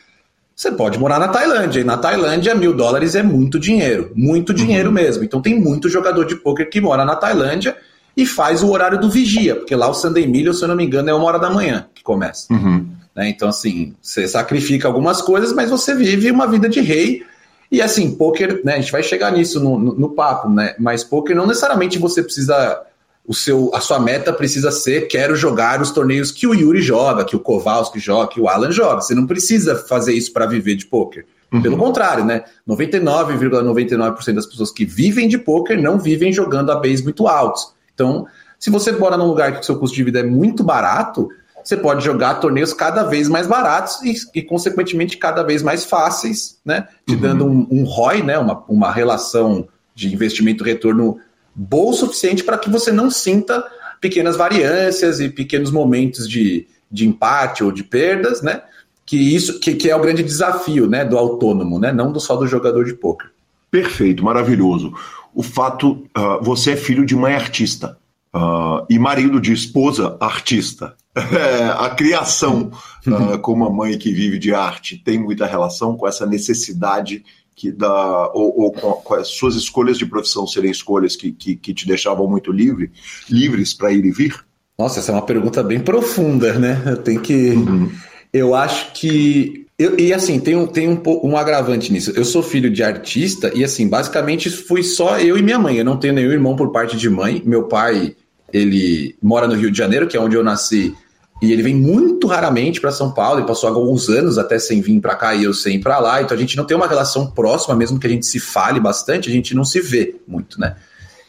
[0.57, 1.81] você pode morar na Tailândia.
[1.81, 4.95] E na Tailândia, mil dólares é muito dinheiro, muito dinheiro uhum.
[4.95, 5.23] mesmo.
[5.23, 7.77] Então tem muito jogador de poker que mora na Tailândia
[8.17, 10.83] e faz o horário do vigia, porque lá o Sunday Million, se eu não me
[10.83, 12.51] engano, é uma hora da manhã que começa.
[12.51, 12.87] Uhum.
[13.15, 13.29] Né?
[13.29, 17.23] Então, assim, você sacrifica algumas coisas, mas você vive uma vida de rei.
[17.71, 18.73] E assim, poker, né?
[18.73, 20.73] A gente vai chegar nisso no, no, no papo, né?
[20.79, 22.81] Mas poker não necessariamente você precisa.
[23.27, 27.25] O seu, a sua meta precisa ser quero jogar os torneios que o Yuri joga,
[27.25, 29.01] que o Kowalski joga, que o Alan joga.
[29.01, 31.25] Você não precisa fazer isso para viver de poker.
[31.51, 31.61] Uhum.
[31.61, 32.43] Pelo contrário, né?
[32.67, 37.73] 99,99% ,99 das pessoas que vivem de poker não vivem jogando a base muito altos.
[37.93, 38.25] Então,
[38.57, 41.29] se você mora num lugar que o seu custo de vida é muito barato,
[41.63, 46.57] você pode jogar torneios cada vez mais baratos e, e consequentemente, cada vez mais fáceis,
[46.63, 46.87] né?
[47.05, 47.21] Te uhum.
[47.21, 48.37] dando um, um ROI, né?
[48.37, 51.17] Uma, uma relação de investimento-retorno
[51.57, 53.65] boa o suficiente para que você não sinta
[53.99, 58.61] pequenas variâncias e pequenos momentos de, de empate ou de perdas, né?
[59.05, 61.91] Que isso que, que é o grande desafio, né, do autônomo, né?
[61.91, 63.31] Não do, só do jogador de poker.
[63.71, 64.93] Perfeito, maravilhoso
[65.37, 67.95] o fato, uh, você é filho de mãe artista
[68.35, 70.95] uh, e marido de esposa artista.
[71.17, 72.71] É, a criação
[73.07, 77.25] uh, com uma mãe que vive de arte tem muita relação com essa necessidade
[77.57, 81.55] que dá, ou, ou com, com, as suas escolhas de profissão serem escolhas que, que,
[81.55, 82.91] que te deixavam muito livre,
[83.27, 84.45] livres para ir e vir?
[84.77, 86.83] Nossa, essa é uma pergunta bem profunda, né?
[86.85, 87.49] Eu tenho que.
[87.49, 87.91] Uhum.
[88.31, 92.11] Eu acho que eu, e assim, tem, um, tem um, um agravante nisso.
[92.15, 95.77] Eu sou filho de artista e assim, basicamente fui só eu e minha mãe.
[95.77, 97.41] Eu não tenho nenhum irmão por parte de mãe.
[97.43, 98.15] Meu pai,
[98.53, 100.95] ele mora no Rio de Janeiro, que é onde eu nasci,
[101.41, 104.99] e ele vem muito raramente para São Paulo, e passou alguns anos até sem vir
[104.99, 106.21] para cá e eu sem ir para lá.
[106.21, 109.29] Então a gente não tem uma relação próxima, mesmo que a gente se fale bastante,
[109.29, 110.75] a gente não se vê muito, né?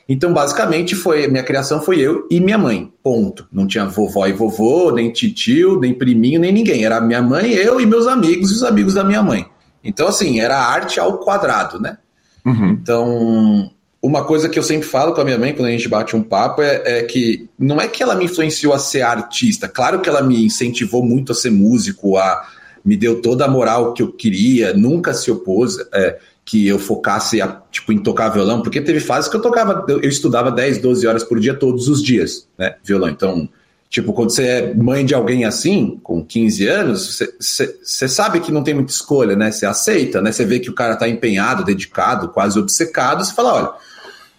[0.08, 2.90] Então, basicamente, foi minha criação foi eu e minha mãe.
[3.02, 3.46] Ponto.
[3.52, 6.82] Não tinha vovó e vovô, nem titio, nem priminho, nem ninguém.
[6.82, 9.44] Era minha mãe, eu e meus amigos e os amigos da minha mãe.
[9.84, 11.98] Então, assim, era arte ao quadrado, né?
[12.44, 12.70] Uhum.
[12.70, 16.14] Então, uma coisa que eu sempre falo com a minha mãe quando a gente bate
[16.14, 19.68] um papo é, é, que não é que ela me influenciou a ser artista.
[19.68, 22.46] Claro que ela me incentivou muito a ser músico, a
[22.84, 25.76] me deu toda a moral que eu queria, nunca se opôs.
[25.92, 29.84] É, que eu focasse a, tipo, em tocar violão, porque teve fases que eu tocava,
[29.86, 33.10] eu, estudava 10, 12 horas por dia todos os dias, né, violão.
[33.10, 33.46] Então,
[33.88, 38.62] tipo, quando você é mãe de alguém assim, com 15 anos, você sabe que não
[38.62, 39.50] tem muita escolha, né?
[39.50, 40.30] Você aceita, né?
[40.30, 43.70] Você vê que o cara tá empenhado, dedicado, quase obcecado, você fala, olha,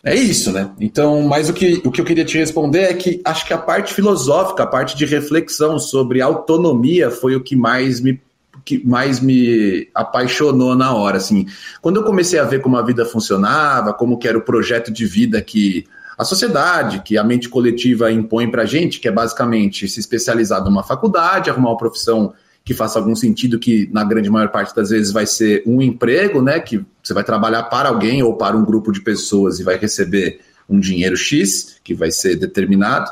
[0.04, 0.70] é isso, né?
[0.80, 3.58] Então, mas o que, o que eu queria te responder é que acho que a
[3.58, 8.22] parte filosófica, a parte de reflexão sobre autonomia foi o que mais me
[8.66, 11.48] que mais me apaixonou na hora, assim.
[11.82, 15.06] Quando eu comecei a ver como a vida funcionava, como que era o projeto de
[15.06, 15.86] vida que
[16.20, 20.84] a sociedade, que a mente coletiva impõe pra gente, que é basicamente se especializar numa
[20.84, 25.14] faculdade, arrumar uma profissão que faça algum sentido, que na grande maior parte das vezes
[25.14, 28.92] vai ser um emprego, né, que você vai trabalhar para alguém ou para um grupo
[28.92, 33.10] de pessoas e vai receber um dinheiro X, que vai ser determinado.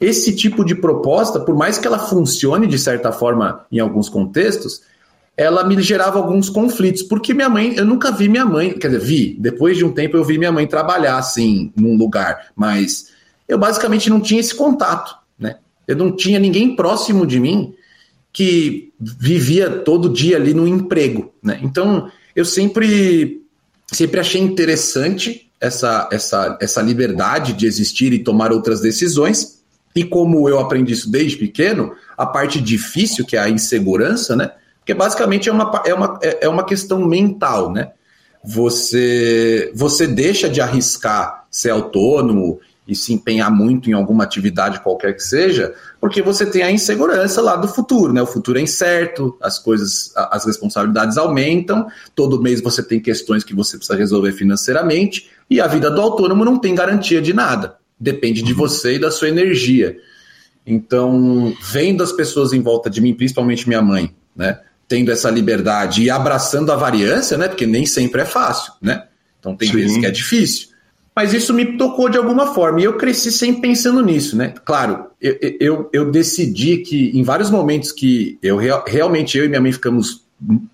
[0.00, 4.80] Esse tipo de proposta, por mais que ela funcione de certa forma em alguns contextos,
[5.36, 9.00] ela me gerava alguns conflitos, porque minha mãe, eu nunca vi minha mãe, quer dizer,
[9.00, 13.08] vi, depois de um tempo eu vi minha mãe trabalhar assim, num lugar, mas
[13.48, 15.56] eu basicamente não tinha esse contato, né?
[15.86, 17.74] Eu não tinha ninguém próximo de mim
[18.32, 21.58] que vivia todo dia ali no emprego, né?
[21.62, 23.42] Então, eu sempre
[23.90, 29.62] sempre achei interessante essa, essa, essa liberdade de existir e tomar outras decisões,
[29.94, 34.50] e como eu aprendi isso desde pequeno, a parte difícil, que é a insegurança, né?
[34.82, 37.92] Porque basicamente é uma, é uma, é, é uma questão mental, né?
[38.44, 45.14] Você, você deixa de arriscar ser autônomo e se empenhar muito em alguma atividade qualquer
[45.14, 48.20] que seja, porque você tem a insegurança lá do futuro, né?
[48.20, 53.54] O futuro é incerto, as coisas, as responsabilidades aumentam, todo mês você tem questões que
[53.54, 58.42] você precisa resolver financeiramente, e a vida do autônomo não tem garantia de nada depende
[58.42, 58.58] de uhum.
[58.58, 59.96] você e da sua energia.
[60.66, 64.60] Então, vendo as pessoas em volta de mim, principalmente minha mãe, né,
[64.92, 69.04] tendo essa liberdade e abraçando a variância, né, porque nem sempre é fácil, né?
[69.40, 69.76] Então tem Sim.
[69.76, 70.68] vezes que é difícil.
[71.16, 74.52] Mas isso me tocou de alguma forma e eu cresci sempre pensando nisso, né?
[74.66, 79.62] Claro, eu, eu, eu decidi que em vários momentos que eu realmente eu e minha
[79.62, 80.24] mãe ficamos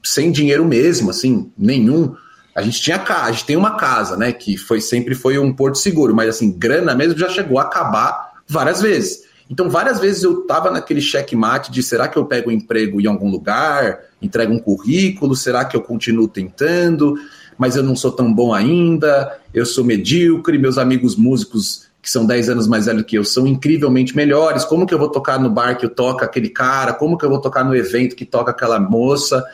[0.02, 2.12] sem dinheiro mesmo, assim, nenhum.
[2.56, 4.32] A gente tinha casa, a gente tem uma casa, né?
[4.32, 8.32] Que foi sempre foi um porto seguro, mas assim, grana mesmo já chegou a acabar
[8.48, 9.27] várias vezes.
[9.50, 13.06] Então, várias vezes eu tava naquele checkmate de será que eu pego um emprego em
[13.06, 17.16] algum lugar, entrego um currículo, será que eu continuo tentando?
[17.58, 22.24] mas eu não sou tão bom ainda, eu sou medíocre, meus amigos músicos que são
[22.24, 25.50] 10 anos mais velhos que eu são incrivelmente melhores, como que eu vou tocar no
[25.50, 28.78] bar que toca aquele cara, como que eu vou tocar no evento que toca aquela
[28.78, 29.44] moça.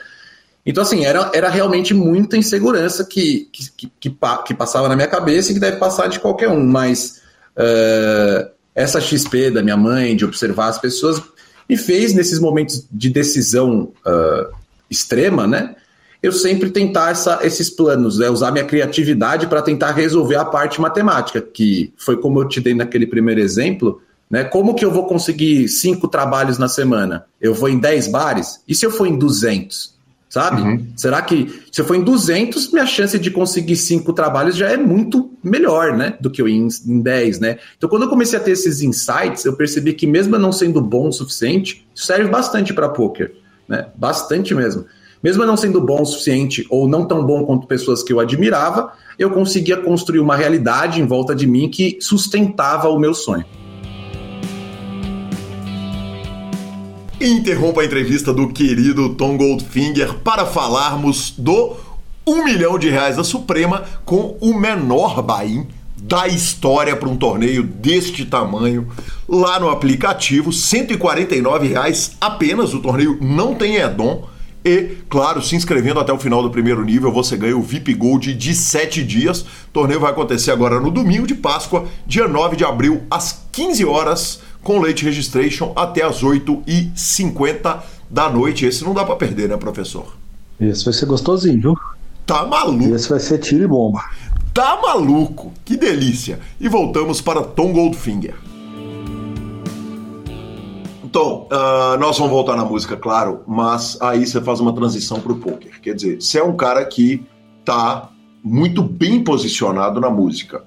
[0.64, 5.08] Então, assim, era, era realmente muita insegurança que, que, que, que, que passava na minha
[5.08, 7.22] cabeça e que deve passar de qualquer um, mas
[7.56, 11.22] uh, essa XP da minha mãe, de observar as pessoas,
[11.68, 14.54] me fez, nesses momentos de decisão uh,
[14.90, 15.74] extrema, né,
[16.24, 18.30] eu sempre tentar essa, esses planos, né?
[18.30, 22.72] usar minha criatividade para tentar resolver a parte matemática, que foi como eu te dei
[22.72, 24.00] naquele primeiro exemplo.
[24.30, 24.42] Né?
[24.42, 27.26] Como que eu vou conseguir cinco trabalhos na semana?
[27.38, 28.58] Eu vou em 10 bares?
[28.66, 29.93] E se eu for em 200?
[30.34, 30.62] Sabe?
[30.62, 30.86] Uhum.
[30.96, 34.76] Será que se eu for em 200, minha chance de conseguir cinco trabalhos já é
[34.76, 36.16] muito melhor, né?
[36.20, 37.58] Do que eu em, em 10, né?
[37.78, 41.06] Então, quando eu comecei a ter esses insights, eu percebi que mesmo não sendo bom
[41.06, 43.32] o suficiente, isso serve bastante para poker,
[43.68, 43.86] né?
[43.94, 44.84] Bastante mesmo.
[45.22, 48.92] Mesmo não sendo bom o suficiente ou não tão bom quanto pessoas que eu admirava,
[49.16, 53.44] eu conseguia construir uma realidade em volta de mim que sustentava o meu sonho.
[57.24, 61.74] Interrompa a entrevista do querido Tom Goldfinger para falarmos do
[62.26, 67.62] 1 milhão de reais da Suprema com o menor buy da história para um torneio
[67.62, 68.88] deste tamanho
[69.26, 72.74] lá no aplicativo, 149 reais apenas.
[72.74, 74.28] O torneio não tem Edom
[74.64, 78.32] e, claro, se inscrevendo até o final do primeiro nível, você ganha o VIP Gold
[78.32, 79.42] de 7 dias.
[79.42, 83.84] O torneio vai acontecer agora no domingo de Páscoa, dia 9 de abril, às 15
[83.84, 88.64] horas, com late registration até às 8h50 da noite.
[88.64, 90.16] Esse não dá para perder, né, professor?
[90.58, 91.78] Esse vai ser gostosinho, viu?
[92.26, 92.94] Tá maluco.
[92.94, 94.02] Esse vai ser tiro e bomba.
[94.52, 95.52] Tá maluco.
[95.64, 96.40] Que delícia.
[96.58, 98.34] E voltamos para Tom Goldfinger.
[101.04, 105.30] Então, uh, nós vamos voltar na música, claro, mas aí você faz uma transição para
[105.30, 105.80] o poker.
[105.80, 107.24] Quer dizer, você é um cara que
[107.64, 108.08] tá
[108.42, 110.64] muito bem posicionado na música.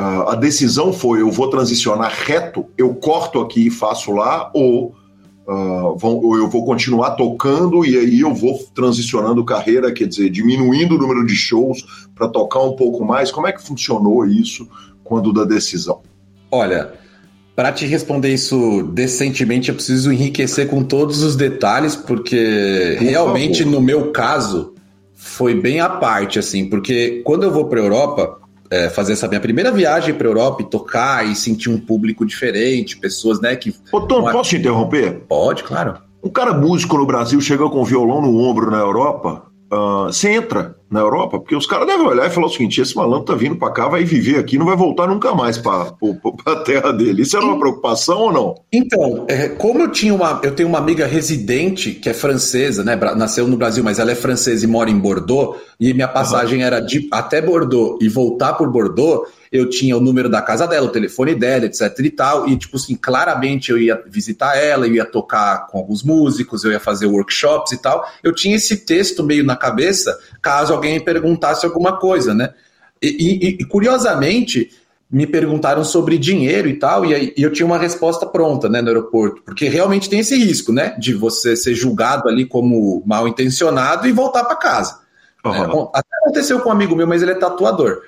[0.00, 4.94] Uh, a decisão foi: eu vou transicionar reto, eu corto aqui e faço lá, ou,
[5.46, 10.30] uh, vão, ou eu vou continuar tocando e aí eu vou transicionando carreira, quer dizer,
[10.30, 11.84] diminuindo o número de shows
[12.14, 13.30] para tocar um pouco mais.
[13.30, 14.66] Como é que funcionou isso
[15.04, 16.00] quando da decisão?
[16.50, 16.94] Olha,
[17.54, 23.64] para te responder isso decentemente, eu preciso enriquecer com todos os detalhes, porque Por realmente
[23.64, 23.72] favor.
[23.72, 24.72] no meu caso
[25.14, 28.39] foi bem à parte, assim, porque quando eu vou para Europa
[28.70, 32.96] é, fazer essa minha primeira viagem para Europa e tocar e sentir um público diferente,
[32.96, 33.74] pessoas, né, que.
[33.92, 34.32] Ô Tom, uma...
[34.32, 35.24] posso te interromper?
[35.28, 35.98] Pode, claro.
[36.22, 40.76] Um cara músico no Brasil chega com violão no ombro na Europa, uh, você entra
[40.90, 43.56] na Europa, porque os caras devem olhar e falar o seguinte: esse malandro tá vindo
[43.56, 45.94] para cá, vai viver aqui, não vai voltar nunca mais para
[46.46, 47.22] a terra dele.
[47.22, 48.54] Isso era uma preocupação ou não?
[48.72, 52.96] Então, é, como eu tinha uma, eu tenho uma amiga residente que é francesa, né?
[53.16, 56.66] Nasceu no Brasil, mas ela é francesa e mora em Bordeaux, e minha passagem uhum.
[56.66, 60.86] era de até Bordeaux e voltar por Bordeaux eu tinha o número da casa dela,
[60.86, 64.94] o telefone dela, etc e tal, e tipo assim, claramente eu ia visitar ela, eu
[64.94, 68.06] ia tocar com alguns músicos, eu ia fazer workshops e tal.
[68.22, 72.54] Eu tinha esse texto meio na cabeça, caso alguém me perguntasse alguma coisa, né?
[73.02, 74.70] E, e, e curiosamente,
[75.10, 78.80] me perguntaram sobre dinheiro e tal, e, aí, e eu tinha uma resposta pronta, né,
[78.80, 83.26] no aeroporto, porque realmente tem esse risco, né, de você ser julgado ali como mal
[83.26, 85.00] intencionado e voltar para casa.
[85.44, 85.52] Uhum.
[85.52, 88.02] É, até aconteceu com um amigo meu, mas ele é tatuador.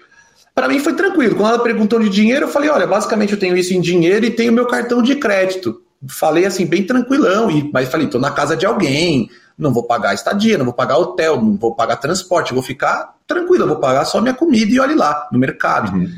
[0.54, 1.34] Para mim foi tranquilo.
[1.34, 4.30] Quando ela perguntou de dinheiro, eu falei: olha, basicamente eu tenho isso em dinheiro e
[4.30, 5.82] tenho meu cartão de crédito.
[6.08, 10.14] Falei assim, bem tranquilão, e, mas falei: tô na casa de alguém, não vou pagar
[10.14, 14.04] estadia, não vou pagar hotel, não vou pagar transporte, vou ficar tranquilo, eu vou pagar
[14.04, 15.96] só minha comida e olhe lá, no mercado.
[15.96, 16.10] Uhum.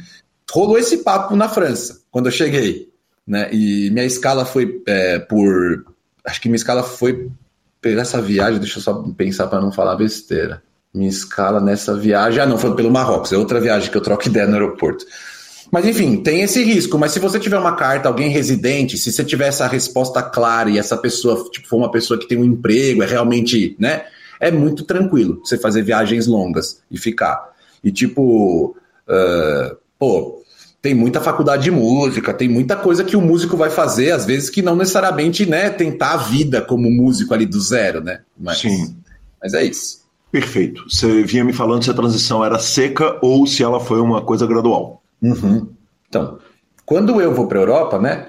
[0.50, 2.88] Rolou esse papo na França, quando eu cheguei.
[3.26, 3.48] Né?
[3.52, 5.84] E minha escala foi é, por.
[6.26, 7.30] Acho que minha escala foi.
[7.80, 10.62] Pegar essa viagem, deixa eu só pensar para não falar besteira
[10.94, 12.40] minha escala nessa viagem.
[12.40, 15.04] Ah, não, foi pelo Marrocos, é outra viagem que eu troco ideia no aeroporto.
[15.70, 16.96] Mas enfim, tem esse risco.
[16.96, 20.78] Mas se você tiver uma carta, alguém residente, se você tiver essa resposta clara e
[20.78, 24.04] essa pessoa tipo, for uma pessoa que tem um emprego, é realmente, né?
[24.38, 27.52] É muito tranquilo você fazer viagens longas e ficar.
[27.82, 28.76] E tipo,
[29.08, 30.44] uh, pô,
[30.80, 34.50] tem muita faculdade de música, tem muita coisa que o músico vai fazer, às vezes
[34.50, 38.20] que não necessariamente, né, tentar a vida como músico ali do zero, né?
[38.38, 38.94] Mas, Sim.
[39.42, 40.03] Mas é isso.
[40.34, 40.82] Perfeito.
[40.90, 44.44] Você vinha me falando se a transição era seca ou se ela foi uma coisa
[44.48, 45.00] gradual.
[45.22, 45.68] Uhum.
[46.08, 46.40] Então,
[46.84, 48.26] quando eu vou para a Europa, né?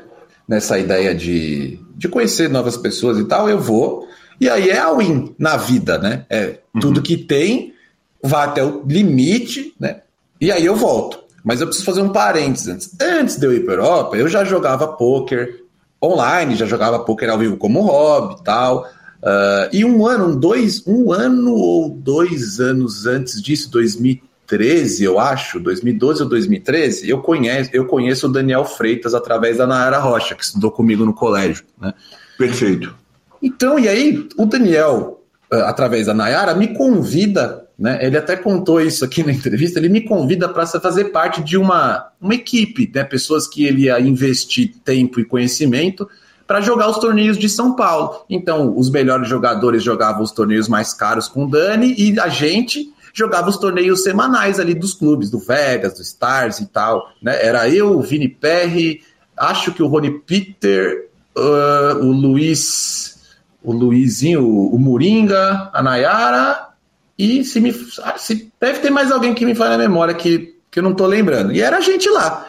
[0.47, 4.07] Nessa ideia de, de conhecer novas pessoas e tal, eu vou.
[4.39, 6.27] E aí é a win na vida, né?
[6.29, 6.79] É uhum.
[6.79, 7.73] tudo que tem,
[8.21, 10.01] vai até o limite, né?
[10.39, 11.23] E aí eu volto.
[11.43, 12.95] Mas eu preciso fazer um parênteses antes.
[13.01, 15.63] Antes de eu ir para a Europa, eu já jogava poker
[15.99, 18.85] online, já jogava poker ao vivo como hobby e tal.
[19.25, 25.59] Uh, e um ano, dois, um ano ou dois anos antes disso, 2013, eu acho,
[25.59, 30.43] 2012 ou 2013, eu conheço, eu conheço o Daniel Freitas através da Nayara Rocha, que
[30.43, 31.63] estudou comigo no colégio.
[31.81, 31.91] Né?
[32.37, 32.93] Perfeito.
[33.41, 37.97] Então, e aí, o Daniel, uh, através da Nayara, me convida, né?
[38.05, 42.11] Ele até contou isso aqui na entrevista, ele me convida para fazer parte de uma,
[42.21, 43.03] uma equipe, né?
[43.03, 46.07] Pessoas que ele ia investir tempo e conhecimento
[46.47, 48.23] para jogar os torneios de São Paulo.
[48.29, 52.93] Então, os melhores jogadores jogavam os torneios mais caros com o Dani e a gente
[53.13, 57.09] jogava os torneios semanais ali dos clubes, do Vegas, do Stars e tal.
[57.21, 57.37] Né?
[57.43, 59.01] Era eu, o Vini Perry,
[59.37, 63.17] acho que o Rony Peter, uh, o Luiz,
[63.63, 66.69] o Luizinho, o, Moringa, a Nayara
[67.17, 67.73] e se me.
[68.03, 70.93] Ah, se, deve ter mais alguém que me fale na memória que, que eu não
[70.93, 71.53] tô lembrando.
[71.53, 72.45] E era a gente lá.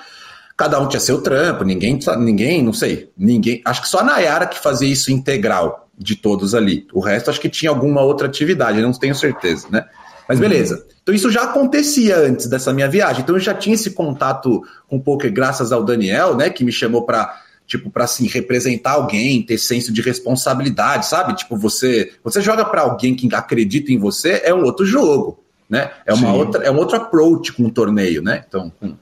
[0.57, 3.61] Cada um tinha seu trampo, ninguém, ninguém, não sei, ninguém.
[3.65, 6.87] Acho que só a Nayara que fazia isso integral de todos ali.
[6.93, 9.85] O resto acho que tinha alguma outra atividade, não tenho certeza, né?
[10.29, 10.87] Mas beleza.
[11.03, 13.23] Então isso já acontecia antes dessa minha viagem.
[13.23, 16.73] Então eu já tinha esse contato com o poker graças ao Daniel, né, que me
[16.73, 21.35] chamou para tipo para assim representar alguém, ter senso de responsabilidade, sabe?
[21.35, 25.91] Tipo você, você joga para alguém que acredita em você, é um outro jogo, né?
[26.05, 26.39] É uma Sim.
[26.39, 28.45] outra, é um outro approach com o torneio, né?
[28.47, 28.97] Então, com,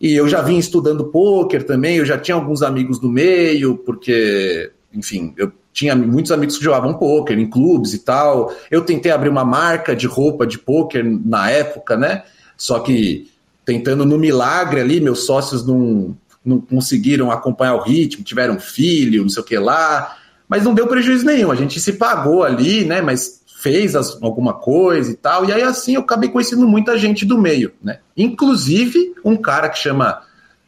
[0.00, 4.70] e eu já vim estudando poker também, eu já tinha alguns amigos do meio, porque,
[4.92, 8.54] enfim, eu tinha muitos amigos que jogavam poker em clubes e tal.
[8.70, 12.22] Eu tentei abrir uma marca de roupa de poker na época, né?
[12.56, 13.28] Só que
[13.64, 19.28] tentando no milagre ali, meus sócios não, não conseguiram acompanhar o ritmo, tiveram filho, não
[19.28, 20.16] sei o que lá.
[20.48, 21.50] Mas não deu prejuízo nenhum.
[21.50, 23.00] A gente se pagou ali, né?
[23.00, 25.46] Mas fez as, alguma coisa e tal.
[25.46, 28.00] E aí, assim, eu acabei conhecendo muita gente do meio, né?
[28.14, 30.20] Inclusive um cara que chama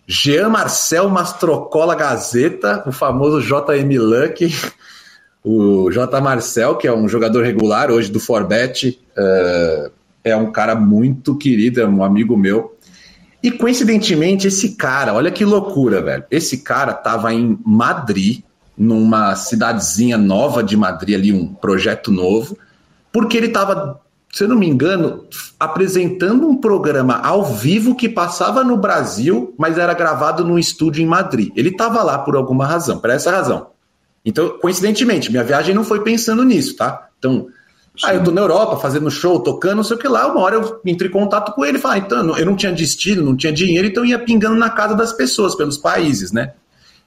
[0.06, 4.50] Jean Marcel Mastrocola Gazeta, o famoso JM Luck.
[5.48, 6.20] O J.
[6.20, 9.92] Marcel, que é um jogador regular hoje do Forbet, uh,
[10.24, 12.76] é um cara muito querido, é um amigo meu.
[13.40, 16.24] E coincidentemente, esse cara, olha que loucura, velho.
[16.32, 18.40] Esse cara tava em Madrid,
[18.76, 22.58] numa cidadezinha nova de Madrid, ali, um projeto novo
[23.16, 23.98] porque ele estava,
[24.30, 25.24] se eu não me engano,
[25.58, 31.06] apresentando um programa ao vivo que passava no Brasil, mas era gravado num estúdio em
[31.06, 31.50] Madrid.
[31.56, 33.68] Ele estava lá por alguma razão, por essa razão.
[34.22, 37.08] Então, coincidentemente, minha viagem não foi pensando nisso, tá?
[37.18, 37.46] Então,
[38.04, 40.26] aí eu tô na Europa fazendo show, tocando, não sei o que lá.
[40.26, 42.70] Uma hora eu entrei em contato com ele e falei, ah, então, eu não tinha
[42.70, 46.52] destino, não tinha dinheiro, então ia pingando na casa das pessoas, pelos países, né?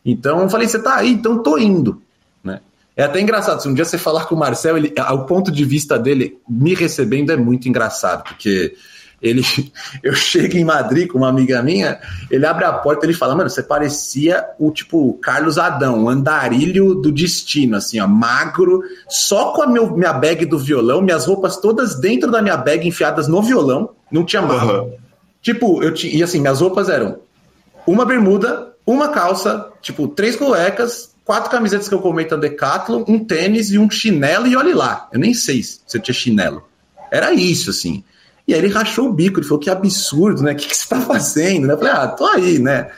[0.04, 1.12] Então eu falei, você tá aí?
[1.12, 2.02] Então tô indo.
[3.00, 5.64] É até engraçado, se um dia você falar com o Marcel, ele, o ponto de
[5.64, 8.76] vista dele me recebendo é muito engraçado, porque
[9.22, 9.42] ele,
[10.04, 11.98] eu chego em Madrid com uma amiga minha,
[12.30, 16.10] ele abre a porta e ele fala, mano, você parecia o tipo Carlos Adão, o
[16.10, 21.26] andarilho do destino, assim, ó, magro, só com a meu, minha bag do violão, minhas
[21.26, 24.82] roupas todas dentro da minha bag enfiadas no violão, não tinha mala.
[24.82, 24.94] Uhum.
[25.42, 27.20] Tipo, eu tinha, e assim, minhas roupas eram
[27.88, 33.24] uma bermuda, uma calça, tipo, três cuecas, quatro camisetas que eu comento da Decathlon, um
[33.24, 36.64] tênis e um chinelo, e olhe lá, eu nem sei se eu tinha chinelo.
[37.12, 38.04] Era isso, assim.
[38.48, 40.54] E aí ele rachou o bico, ele falou, que absurdo, né?
[40.54, 41.70] O que, que você tá fazendo?
[41.70, 42.90] Eu falei, ah, tô aí, né?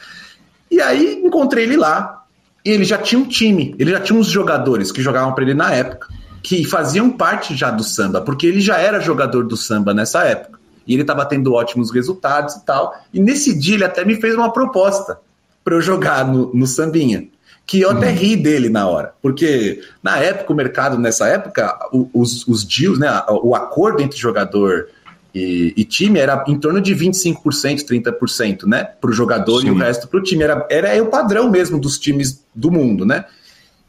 [0.71, 2.23] E aí encontrei ele lá,
[2.63, 5.53] e ele já tinha um time, ele já tinha uns jogadores que jogavam para ele
[5.53, 6.07] na época,
[6.41, 10.57] que faziam parte já do samba, porque ele já era jogador do samba nessa época.
[10.87, 12.95] E ele estava tendo ótimos resultados e tal.
[13.13, 15.19] E nesse dia ele até me fez uma proposta
[15.65, 17.27] para eu jogar no, no sambinha
[17.71, 18.15] que eu até uhum.
[18.15, 21.79] ri dele na hora, porque na época, o mercado, nessa época,
[22.13, 24.89] os, os deals, né, o acordo entre jogador
[25.33, 29.67] e, e time era em torno de 25%, 30%, né, para o jogador Sim.
[29.67, 30.43] e o resto para o time.
[30.43, 33.23] Era, era o padrão mesmo dos times do mundo, né?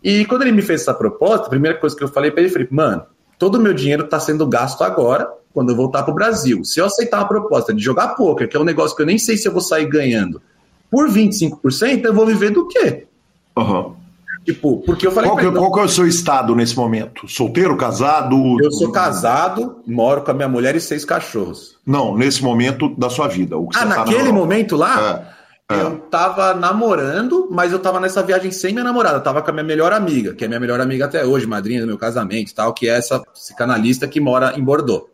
[0.00, 2.52] E quando ele me fez essa proposta, a primeira coisa que eu falei para ele,
[2.52, 3.02] falei, mano,
[3.36, 6.64] todo o meu dinheiro está sendo gasto agora, quando eu voltar para o Brasil.
[6.64, 9.18] Se eu aceitar uma proposta de jogar poker, que é um negócio que eu nem
[9.18, 10.40] sei se eu vou sair ganhando,
[10.88, 13.08] por 25%, eu vou viver do quê?
[13.56, 13.94] Uhum.
[14.44, 15.30] Tipo, porque eu falei.
[15.30, 17.28] Qual, que, ele, qual que é o seu estado nesse momento?
[17.28, 18.56] Solteiro, casado?
[18.60, 21.76] Eu sou casado, moro com a minha mulher e seis cachorros.
[21.86, 23.56] Não, nesse momento da sua vida.
[23.56, 25.32] ah, tá naquele na momento lá?
[25.70, 25.82] É, é.
[25.82, 29.18] Eu tava namorando, mas eu tava nessa viagem sem minha namorada.
[29.18, 31.80] Eu tava com a minha melhor amiga, que é minha melhor amiga até hoje, madrinha
[31.80, 35.06] do meu casamento e tal, que é essa psicanalista que mora em Bordeaux.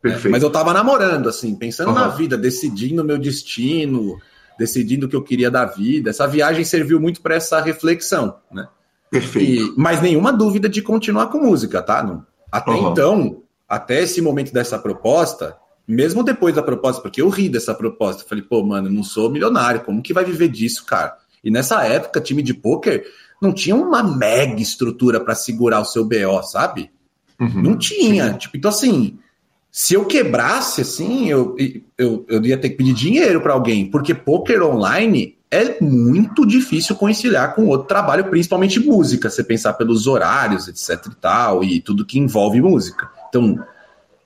[0.00, 0.32] Perfeito.
[0.32, 1.94] Mas eu tava namorando, assim, pensando uhum.
[1.94, 4.18] na vida, decidindo o meu destino,
[4.58, 6.10] decidindo o que eu queria da vida.
[6.10, 8.68] Essa viagem serviu muito para essa reflexão, né?
[9.10, 9.62] Perfeito.
[9.62, 12.02] E, mas nenhuma dúvida de continuar com música, tá?
[12.02, 12.90] Não, até uhum.
[12.90, 18.24] então, até esse momento dessa proposta, mesmo depois da proposta, porque eu ri dessa proposta,
[18.28, 21.16] falei, pô, mano, eu não sou milionário, como que vai viver disso, cara?
[21.42, 23.04] E nessa época, time de pôquer
[23.40, 26.90] não tinha uma mega estrutura para segurar o seu BO, sabe?
[27.40, 27.62] Uhum.
[27.62, 28.34] Não tinha.
[28.34, 29.18] Tipo, então assim,
[29.74, 31.56] se eu quebrasse, assim, eu,
[31.96, 36.94] eu, eu ia ter que pedir dinheiro para alguém, porque poker online é muito difícil
[36.94, 42.04] conciliar com outro trabalho, principalmente música, você pensar pelos horários, etc e tal, e tudo
[42.04, 43.08] que envolve música.
[43.30, 43.58] Então,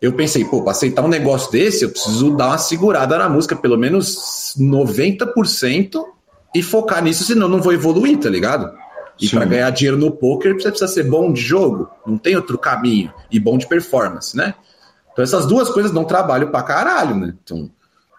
[0.02, 3.54] eu pensei, pô, para aceitar um negócio desse, eu preciso dar uma segurada na música,
[3.54, 6.04] pelo menos 90%,
[6.56, 8.72] e focar nisso, senão eu não vou evoluir, tá ligado?
[9.20, 12.58] E para ganhar dinheiro no poker, você precisa ser bom de jogo, não tem outro
[12.58, 14.54] caminho, e bom de performance, né?
[15.16, 17.32] Então essas duas coisas dão trabalho pra caralho, né?
[17.42, 17.70] Então,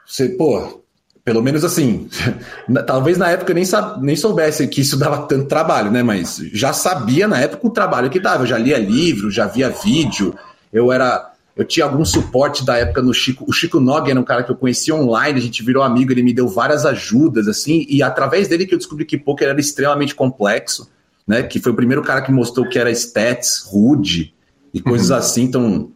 [0.03, 0.81] você, pô,
[1.23, 2.09] pelo menos assim,
[2.87, 3.63] talvez na época nem,
[4.01, 6.01] nem soubesse que isso dava tanto trabalho, né?
[6.01, 8.43] Mas já sabia na época o trabalho que dava.
[8.43, 10.33] Eu já lia livro, já via vídeo,
[10.73, 11.33] eu era.
[11.55, 13.45] Eu tinha algum suporte da época no Chico.
[13.47, 16.23] O Chico Nog era um cara que eu conheci online, a gente virou amigo, ele
[16.23, 20.15] me deu várias ajudas, assim, e através dele que eu descobri que poker era extremamente
[20.15, 20.89] complexo,
[21.27, 21.43] né?
[21.43, 24.33] Que foi o primeiro cara que mostrou que era stats, rude
[24.73, 25.15] e coisas uhum.
[25.17, 25.43] assim.
[25.43, 25.91] Então,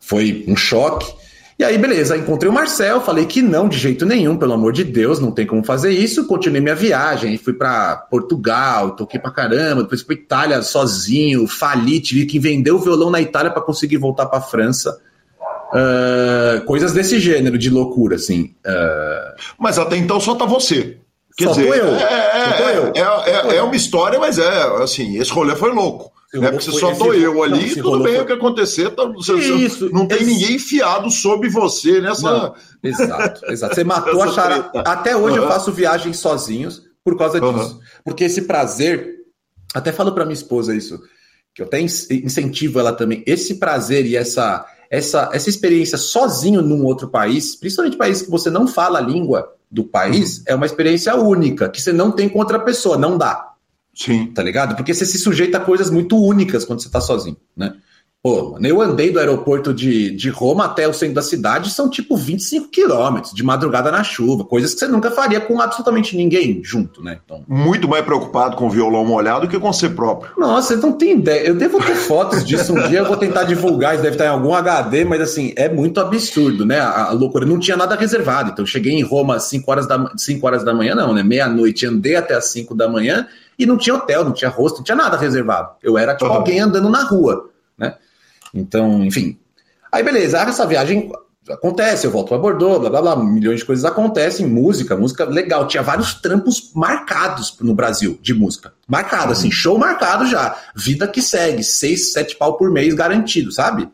[0.00, 1.12] foi um choque.
[1.58, 4.84] E aí, beleza, encontrei o Marcel, falei que não, de jeito nenhum, pelo amor de
[4.84, 6.24] Deus, não tem como fazer isso.
[6.26, 12.00] Continuei minha viagem, fui para Portugal, toquei pra caramba, depois fui pra Itália sozinho, fali,
[12.00, 15.00] tive que vender o violão na Itália para conseguir voltar para França.
[15.70, 18.54] Uh, coisas desse gênero, de loucura, assim.
[18.64, 19.34] Uh...
[19.58, 20.98] Mas até então só tá você.
[21.36, 21.88] Quer só dizer, eu.
[21.88, 26.12] É, é, é, é, uma história, mas é assim, esse rolê foi louco.
[26.34, 26.50] Né?
[26.50, 28.22] Porque só tô eu ali, não, tudo bem foi...
[28.22, 30.26] o que acontecer, tá, você, Isso, não tem esse...
[30.26, 32.30] ninguém enfiado sobre você nessa.
[32.30, 33.74] Não, exato, exato.
[33.74, 34.70] Você matou a charada.
[34.84, 35.44] Até hoje uhum.
[35.44, 37.74] eu faço viagens sozinhos por causa disso.
[37.74, 37.80] Uhum.
[38.04, 39.08] Porque esse prazer,
[39.74, 41.00] até falo para minha esposa isso,
[41.54, 46.84] que eu até incentivo ela também, esse prazer e essa, essa, essa experiência sozinho num
[46.84, 50.44] outro país, principalmente país que você não fala a língua do país, uhum.
[50.48, 53.47] é uma experiência única, que você não tem com outra pessoa, não dá.
[53.98, 54.28] Sim.
[54.28, 54.76] Tá ligado?
[54.76, 57.74] Porque você se sujeita a coisas muito únicas quando você tá sozinho, né?
[58.20, 61.88] Pô, mano, eu andei do aeroporto de, de Roma até o centro da cidade, são
[61.88, 66.60] tipo 25 quilômetros de madrugada na chuva, coisas que você nunca faria com absolutamente ninguém
[66.64, 67.20] junto, né?
[67.24, 67.44] Então...
[67.46, 70.32] Muito mais preocupado com o violão molhado do que com você próprio.
[70.36, 71.46] Nossa, você não tem ideia.
[71.46, 74.30] Eu devo ter fotos disso um dia, eu vou tentar divulgar, isso deve estar em
[74.30, 76.80] algum HD, mas assim, é muito absurdo, né?
[76.80, 77.46] A, a loucura.
[77.46, 78.50] Não tinha nada reservado.
[78.50, 81.22] Então, cheguei em Roma às 5 horas da, 5 horas da manhã, não, né?
[81.22, 84.84] Meia-noite, andei até às 5 da manhã e não tinha hotel, não tinha rosto, não
[84.84, 85.70] tinha nada reservado.
[85.80, 86.36] Eu era tipo uhum.
[86.36, 87.48] alguém andando na rua,
[87.78, 87.94] né?
[88.54, 89.38] Então, enfim.
[89.90, 91.10] Aí beleza, essa viagem
[91.50, 95.66] acontece, eu volto para Bordeaux, blá blá blá, milhões de coisas acontecem, música, música legal.
[95.66, 98.74] Tinha vários trampos marcados no Brasil de música.
[98.86, 100.56] Marcado, assim, show marcado já.
[100.74, 103.88] Vida que segue, seis, sete pau por mês garantido, sabe?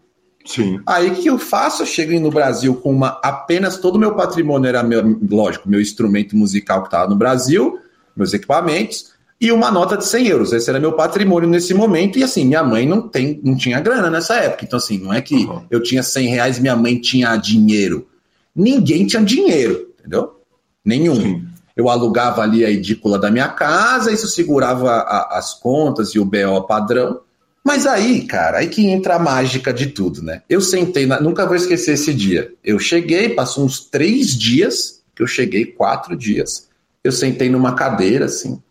[0.45, 0.81] Sim.
[0.87, 1.83] Aí o que eu faço?
[1.83, 5.81] Eu chego no Brasil com uma apenas todo o meu patrimônio era meu, lógico, meu
[5.81, 7.79] instrumento musical que estava no Brasil,
[8.15, 9.14] meus equipamentos
[9.47, 10.53] e uma nota de 100 euros.
[10.53, 12.19] Esse era meu patrimônio nesse momento.
[12.19, 14.65] E assim, minha mãe não, tem, não tinha grana nessa época.
[14.65, 15.63] Então, assim, não é que uhum.
[15.71, 18.07] eu tinha 100 reais e minha mãe tinha dinheiro.
[18.55, 20.41] Ninguém tinha dinheiro, entendeu?
[20.85, 21.15] Nenhum.
[21.15, 21.47] Sim.
[21.77, 26.25] Eu alugava ali a edícula da minha casa, isso segurava a, as contas e o
[26.25, 27.21] BO padrão.
[27.65, 30.43] Mas aí, cara, aí que entra a mágica de tudo, né?
[30.49, 31.21] Eu sentei, na...
[31.21, 32.53] nunca vou esquecer esse dia.
[32.63, 36.69] Eu cheguei, passou uns três dias, que eu cheguei, quatro dias.
[37.03, 38.63] Eu sentei numa cadeira, assim,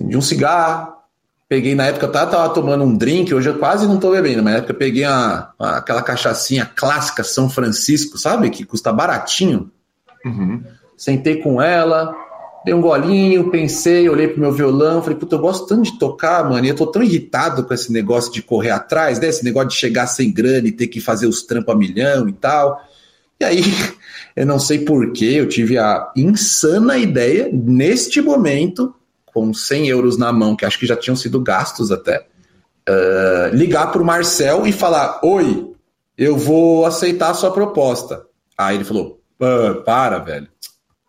[0.00, 0.94] de um cigarro.
[1.48, 4.42] Peguei na época, eu tava, tava, tomando um drink, hoje eu quase não tô bebendo,
[4.42, 8.50] mas na época eu peguei uma, uma, aquela cachaçinha clássica São Francisco, sabe?
[8.50, 9.70] Que custa baratinho.
[10.24, 10.64] Uhum.
[10.96, 12.12] Sentei com ela,
[12.64, 16.50] dei um golinho, pensei, olhei pro meu violão, falei, puta, eu gosto tanto de tocar,
[16.50, 19.28] mano, e eu tô tão irritado com esse negócio de correr atrás, né?
[19.28, 22.32] Esse negócio de chegar sem grana e ter que fazer os trampos a milhão e
[22.32, 22.82] tal.
[23.38, 23.62] E aí,
[24.34, 28.92] eu não sei porquê, eu tive a insana ideia, neste momento,
[29.36, 32.26] com 100 euros na mão, que acho que já tinham sido gastos até,
[32.88, 35.72] uh, ligar para o Marcel e falar: Oi,
[36.16, 38.24] eu vou aceitar a sua proposta.
[38.56, 39.20] Aí ele falou:
[39.84, 40.48] Para, velho.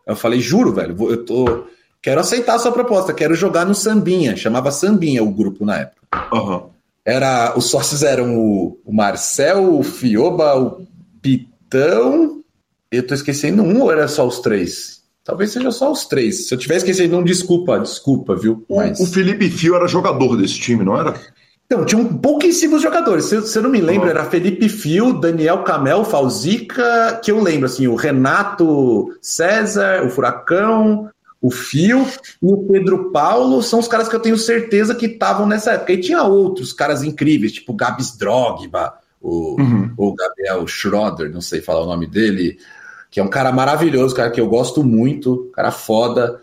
[0.06, 1.68] Eu falei: Juro, velho, eu tô.
[2.02, 4.36] Quero aceitar a sua proposta, quero jogar no Sambinha.
[4.36, 6.02] Chamava Sambinha o grupo na época.
[6.34, 6.70] Uhum.
[7.06, 10.86] Era, os sócios eram o, o Marcel, o Fioba, o
[11.22, 12.44] Pitão.
[12.92, 14.97] Eu tô esquecendo um ou era só os três?
[15.28, 16.48] Talvez seja só os três.
[16.48, 18.64] Se eu tivesse esquecido, não desculpa, desculpa, viu?
[18.70, 18.98] Mas...
[18.98, 21.16] O, Felipe Fio era jogador desse time, não era?
[21.66, 23.26] Então, tinham pouquíssimos jogadores.
[23.26, 27.66] Se, se eu não me lembro, era Felipe Fio, Daniel Camel, Falzica, que eu lembro,
[27.66, 31.10] assim, o Renato César, o Furacão,
[31.42, 32.08] o Fio
[32.42, 35.92] e o Pedro Paulo são os caras que eu tenho certeza que estavam nessa época.
[35.92, 39.92] E tinha outros caras incríveis, tipo Gabs Drogba, o, uhum.
[39.98, 42.58] o Gabriel Schroeder, não sei falar o nome dele,
[43.10, 46.40] que é um cara maravilhoso, cara que eu gosto muito, cara foda.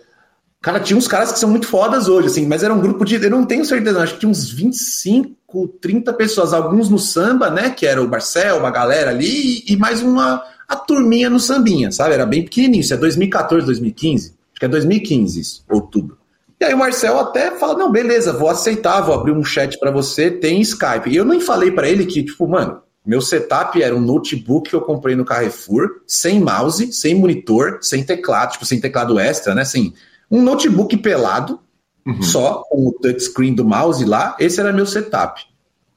[0.61, 3.23] Cara, tinha uns caras que são muito fodas hoje, assim, mas era um grupo de.
[3.23, 7.71] Eu não tenho certeza, acho que tinha uns 25, 30 pessoas, alguns no samba, né?
[7.71, 12.15] Que era o Marcel, uma galera ali, e mais uma a turminha no sambinha, sabe?
[12.15, 12.81] Era bem pequenininho.
[12.81, 14.29] Isso é 2014, 2015.
[14.29, 16.17] Acho que é 2015, isso, outubro.
[16.61, 19.91] E aí o Marcel até fala: não, beleza, vou aceitar, vou abrir um chat para
[19.91, 21.11] você, tem Skype.
[21.11, 24.77] E eu nem falei para ele que, tipo, mano, meu setup era um notebook que
[24.77, 29.63] eu comprei no Carrefour, sem mouse, sem monitor, sem teclado, tipo, sem teclado extra, né?
[29.63, 29.93] Assim,
[30.31, 31.61] um notebook pelado,
[32.07, 32.23] uhum.
[32.23, 35.43] só, com o touchscreen do mouse lá, esse era meu setup.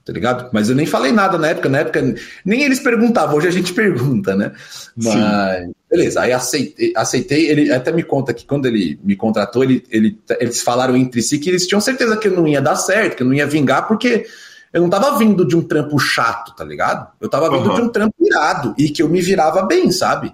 [0.03, 0.49] Tá ligado?
[0.53, 3.72] Mas eu nem falei nada na época, na época nem eles perguntavam, hoje a gente
[3.76, 4.53] pergunta, né?
[4.95, 5.14] Mas,
[5.66, 5.74] Sim.
[5.89, 10.18] beleza, aí aceitei, aceitei, ele até me conta que quando ele me contratou, ele, ele,
[10.39, 13.34] eles falaram entre si que eles tinham certeza que não ia dar certo, que não
[13.34, 14.26] ia vingar, porque
[14.78, 17.08] eu não tava vindo de um trampo chato, tá ligado?
[17.20, 17.76] Eu tava vindo uhum.
[17.76, 20.34] de um trampo irado e que eu me virava bem, sabe?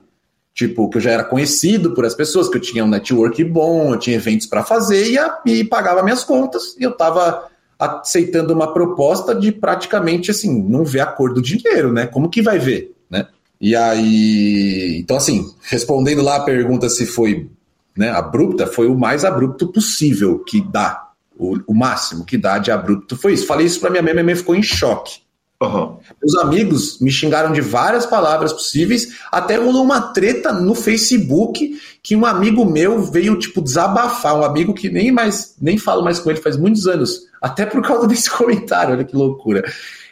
[0.54, 3.94] Tipo, que eu já era conhecido por as pessoas, que eu tinha um network bom,
[3.94, 7.48] eu tinha eventos para fazer e, a, e pagava minhas contas, e eu tava
[7.80, 12.06] aceitando uma proposta de praticamente assim, não ver a cor do dinheiro, né?
[12.06, 13.28] Como que vai ver, né?
[13.62, 17.50] E aí, então assim, respondendo lá a pergunta se foi
[17.96, 21.03] né, abrupta, foi o mais abrupto possível que dá.
[21.38, 23.47] O, o máximo que dá de abrupto foi isso.
[23.47, 25.23] Falei isso para minha mãe, minha mãe ficou em choque.
[25.63, 25.97] Uhum.
[26.21, 32.15] Meus amigos me xingaram de várias palavras possíveis, até rolou uma treta no Facebook que
[32.15, 36.29] um amigo meu veio, tipo, desabafar, um amigo que nem mais, nem falo mais com
[36.29, 39.63] ele faz muitos anos, até por causa desse comentário, olha que loucura.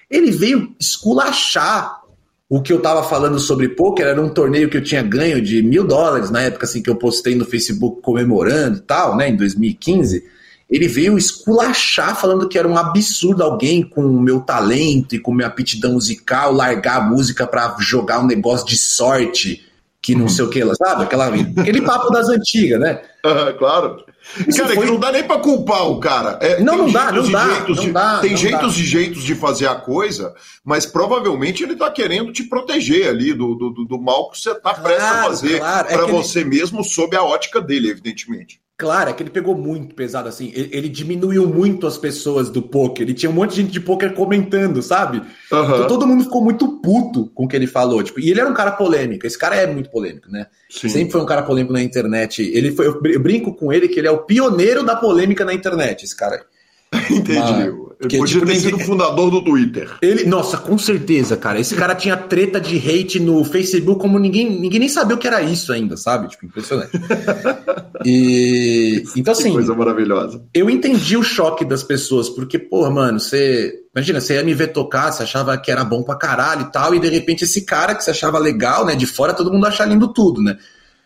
[0.09, 1.99] Ele veio esculachar
[2.49, 5.61] o que eu tava falando sobre poker, era um torneio que eu tinha ganho de
[5.61, 9.36] mil dólares na época, assim, que eu postei no Facebook comemorando e tal, né, em
[9.36, 10.24] 2015
[10.72, 15.34] ele veio esculachar falando que era um absurdo alguém com o meu talento e com
[15.34, 19.67] minha aptidão musical largar a música para jogar um negócio de sorte
[20.01, 20.30] que não uhum.
[20.30, 21.03] sei o que, sabe?
[21.03, 23.01] Aquela, aquele papo das antigas, né?
[23.24, 24.03] Uh, claro.
[24.47, 24.86] Isso cara, foi...
[24.86, 26.39] não dá nem para culpar o cara.
[26.41, 28.19] É, não, não dá, não dá, não de, dá.
[28.19, 28.82] Tem não jeitos dá.
[28.82, 33.53] e jeitos de fazer a coisa, mas provavelmente ele tá querendo te proteger ali do,
[33.53, 35.88] do, do mal que você tá claro, prestes a fazer claro.
[35.89, 36.49] É para você ele...
[36.49, 38.61] mesmo, sob a ótica dele, evidentemente.
[38.82, 40.52] Claro, é que ele pegou muito pesado, assim.
[40.56, 43.04] Ele, ele, diminuiu muito as pessoas do poker.
[43.04, 45.22] Ele tinha um monte de gente de poker comentando, sabe?
[45.52, 45.64] Uhum.
[45.64, 48.02] Então todo mundo ficou muito puto com o que ele falou.
[48.02, 49.28] Tipo, e ele era um cara polêmico.
[49.28, 50.48] Esse cara é muito polêmico, né?
[50.68, 50.90] Sim.
[50.90, 52.42] Sempre foi um cara polêmico na internet.
[52.42, 56.04] Ele foi, eu brinco com ele que ele é o pioneiro da polêmica na internet,
[56.04, 56.44] esse cara.
[57.10, 57.39] Entendi.
[57.39, 57.92] Mas...
[58.02, 59.88] Porque, ele podia tipo, ter sido o fundador do Twitter.
[60.02, 61.60] Ele, nossa, com certeza, cara.
[61.60, 65.28] Esse cara tinha treta de hate no Facebook como ninguém, ninguém nem sabia o que
[65.28, 66.28] era isso ainda, sabe?
[66.28, 66.89] Tipo, impressionante.
[68.04, 70.44] e então assim, que coisa maravilhosa.
[70.52, 74.68] Eu entendi o choque das pessoas, porque porra, mano, você Imagina, você ia me ver
[74.68, 77.94] tocar, você achava que era bom pra caralho e tal, e de repente esse cara
[77.94, 80.58] que você achava legal, né, de fora todo mundo acha lindo tudo, né?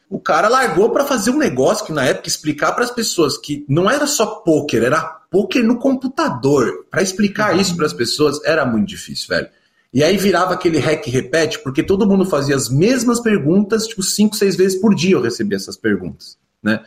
[0.08, 3.66] O cara largou para fazer um negócio que na época explicar para as pessoas que
[3.68, 6.86] não era só poker, era poker no computador.
[6.90, 9.50] Para explicar isso para as pessoas era muito difícil, velho.
[9.94, 14.34] E aí virava aquele hack repete, porque todo mundo fazia as mesmas perguntas, tipo, cinco,
[14.38, 16.80] seis vezes por dia eu recebia essas perguntas, né?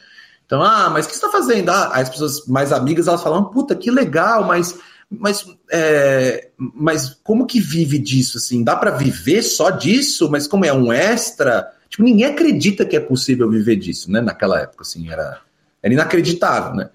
[0.47, 1.69] Então, ah, mas o que você está fazendo?
[1.69, 4.79] Ah, as pessoas mais amigas, elas falavam, puta, que legal, mas,
[5.11, 8.65] mas, é, mas como que vive disso, assim?
[8.65, 10.31] Dá para viver só disso?
[10.31, 11.71] Mas como é um extra?
[11.91, 14.23] Tipo, ninguém acredita que é possível viver disso, né?
[14.23, 15.39] Naquela época, assim, era,
[15.83, 16.89] era inacreditável, né?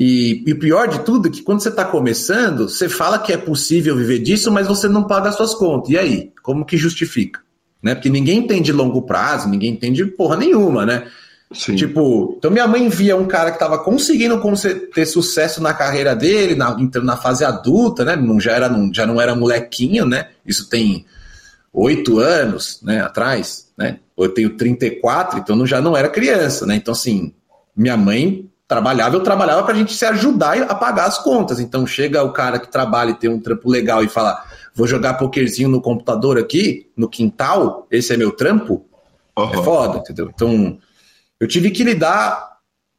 [0.00, 3.34] E, e o pior de tudo é que quando você está começando, você fala que
[3.34, 5.90] é possível viver disso, mas você não paga as suas contas.
[5.90, 6.32] E aí?
[6.42, 7.40] Como que justifica?
[7.82, 7.94] Né?
[7.94, 11.06] Porque ninguém entende longo prazo, ninguém entende porra nenhuma, né?
[11.52, 11.76] Sim.
[11.76, 14.40] Tipo, então minha mãe via um cara que estava conseguindo
[14.94, 18.16] ter sucesso na carreira dele, na, na fase adulta, né?
[18.16, 20.28] Não, já, era, não, já não era molequinho, né?
[20.46, 21.04] Isso tem
[21.74, 23.98] oito anos né, atrás, né?
[24.16, 26.76] Eu tenho 34, então não, já não era criança, né?
[26.76, 27.34] Então, assim,
[27.76, 31.58] minha mãe trabalhava, eu trabalhava para a gente se ajudar a pagar as contas.
[31.58, 35.14] Então chega o cara que trabalha e tem um trampo legal e fala: vou jogar
[35.14, 38.86] pokerzinho no computador aqui, no quintal, esse é meu trampo.
[39.36, 39.50] Uhum.
[39.52, 40.30] É foda, entendeu?
[40.32, 40.78] Então
[41.40, 42.48] eu tive que lidar.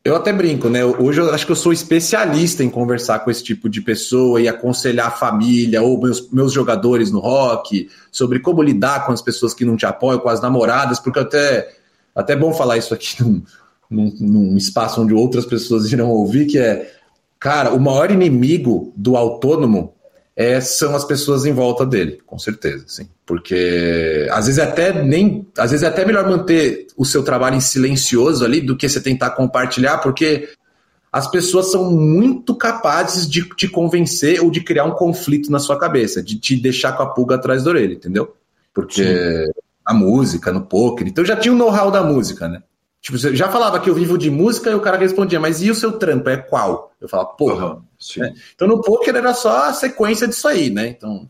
[0.03, 0.84] Eu até brinco, né?
[0.84, 4.47] Hoje eu acho que eu sou especialista em conversar com esse tipo de pessoa e
[4.47, 9.53] aconselhar a família ou meus, meus jogadores no rock sobre como lidar com as pessoas
[9.53, 11.69] que não te apoiam, com as namoradas, porque até
[12.15, 13.43] até é bom falar isso aqui num,
[13.91, 16.91] num, num espaço onde outras pessoas irão ouvir, que é,
[17.39, 19.93] cara, o maior inimigo do autônomo
[20.35, 23.09] é, são as pessoas em volta dele, com certeza, sim.
[23.25, 27.57] Porque às vezes é até nem, às vezes é até melhor manter o seu trabalho
[27.57, 30.49] em silencioso ali do que você tentar compartilhar, porque
[31.11, 35.77] as pessoas são muito capazes de te convencer ou de criar um conflito na sua
[35.77, 38.33] cabeça, de te deixar com a pulga atrás da orelha, entendeu?
[38.73, 39.51] Porque Sim.
[39.85, 42.63] a música, no poker, então eu já tinha o know-how da música, né?
[43.02, 45.72] Tipo, você já falava que eu vivo de música e o cara respondia, mas e
[45.72, 46.30] o seu trampo?
[46.30, 46.91] É qual?
[47.02, 47.76] Eu falava, porra.
[47.76, 47.82] Uhum,
[48.18, 48.34] né?
[48.54, 50.88] Então no poker era só a sequência disso aí, né?
[50.88, 51.30] Então,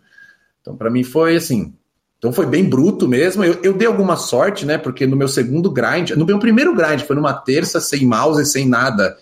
[0.62, 1.74] então para mim foi assim.
[2.18, 3.44] Então foi bem bruto mesmo.
[3.44, 4.78] Eu, eu dei alguma sorte, né?
[4.78, 8.68] Porque no meu segundo grind, no meu primeiro grind, foi numa terça, sem mouse, sem
[8.68, 9.18] nada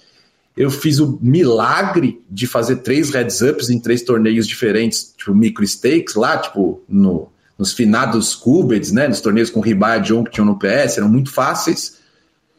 [0.59, 5.65] eu fiz o milagre de fazer três heads ups em três torneios diferentes, tipo micro
[5.65, 9.07] stakes lá, tipo no, nos finados Cubeds, né?
[9.07, 11.98] Nos torneios com Ribaia John que tinham no PS, eram muito fáceis.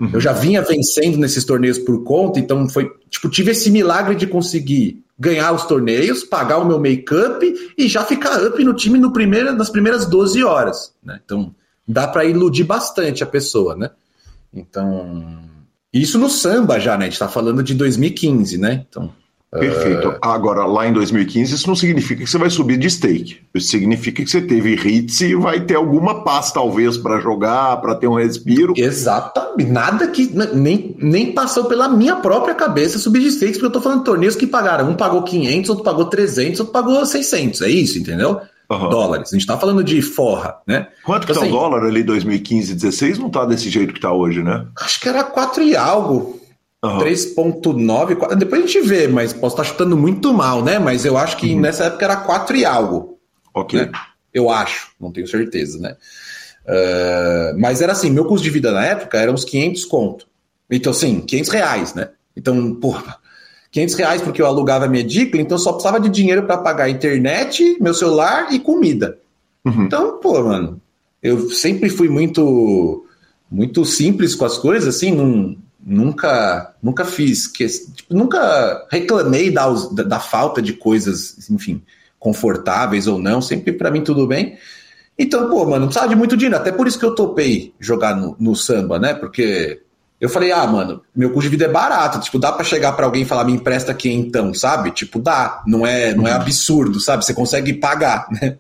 [0.01, 0.11] Uhum.
[0.15, 4.27] Eu já vinha vencendo nesses torneios por conta, então foi, tipo, tive esse milagre de
[4.27, 9.13] conseguir ganhar os torneios, pagar o meu make-up e já ficar up no time no
[9.13, 11.21] primeiro, nas primeiras 12 horas, né?
[11.23, 11.55] Então,
[11.87, 13.91] dá para iludir bastante a pessoa, né?
[14.53, 15.39] Então,
[15.93, 17.07] isso no samba já, né?
[17.07, 18.87] A gente tá falando de 2015, né?
[18.89, 19.13] Então.
[19.59, 20.11] Perfeito.
[20.11, 20.19] Uh...
[20.23, 23.39] Agora, lá em 2015, isso não significa que você vai subir de stake.
[23.55, 27.97] Isso significa que você teve hits e vai ter alguma paz, talvez, para jogar, para
[27.97, 28.75] ter um respiro.
[28.77, 29.71] Exatamente.
[29.71, 33.81] Nada que nem, nem passou pela minha própria cabeça subir de stakes, porque eu tô
[33.81, 34.89] falando de torneios que pagaram.
[34.89, 37.63] Um pagou 500, outro pagou 300, outro pagou 600.
[37.63, 38.41] É isso, entendeu?
[38.71, 38.89] Uhum.
[38.89, 39.31] dólares.
[39.31, 40.87] A gente está falando de forra, né?
[41.03, 43.19] Quanto que então, tá assim, o dólar ali 2015, 16?
[43.19, 44.65] Não está desse jeito que está hoje, né?
[44.81, 46.40] Acho que era 4 e algo.
[46.83, 46.99] Uhum.
[46.99, 50.79] 3.9, depois a gente vê, mas posso estar tá chutando muito mal, né?
[50.79, 51.61] Mas eu acho que uhum.
[51.61, 53.19] nessa época era 4 e algo.
[53.53, 53.81] Ok.
[53.81, 53.93] Né?
[54.33, 55.97] Eu acho, não tenho certeza, né?
[56.65, 60.27] Uh, mas era assim, meu custo de vida na época era uns 500 conto.
[60.71, 62.11] Então, assim, 500 reais, né?
[62.35, 63.19] Então, porra,
[63.73, 67.77] 500 reais porque eu alugava minha edícula, então só precisava de dinheiro para pagar internet,
[67.81, 69.19] meu celular e comida.
[69.65, 69.85] Uhum.
[69.85, 70.81] Então, pô, mano,
[71.23, 73.05] eu sempre fui muito
[73.51, 79.67] muito simples com as coisas, assim, não, nunca nunca fiz, que, tipo, nunca reclamei da,
[80.05, 81.83] da, falta de coisas, enfim,
[82.19, 84.59] confortáveis ou não, sempre para mim tudo bem.
[85.19, 88.17] Então, pô, mano, não precisava de muito dinheiro, até por isso que eu topei jogar
[88.17, 89.13] no, no samba, né?
[89.13, 89.83] Porque
[90.21, 92.21] eu falei, ah, mano, meu custo de vida é barato.
[92.21, 94.91] Tipo, dá para chegar para alguém e falar, me empresta aqui então, sabe?
[94.91, 95.63] Tipo, dá.
[95.67, 97.25] Não é, não é absurdo, sabe?
[97.25, 98.59] Você consegue pagar, né?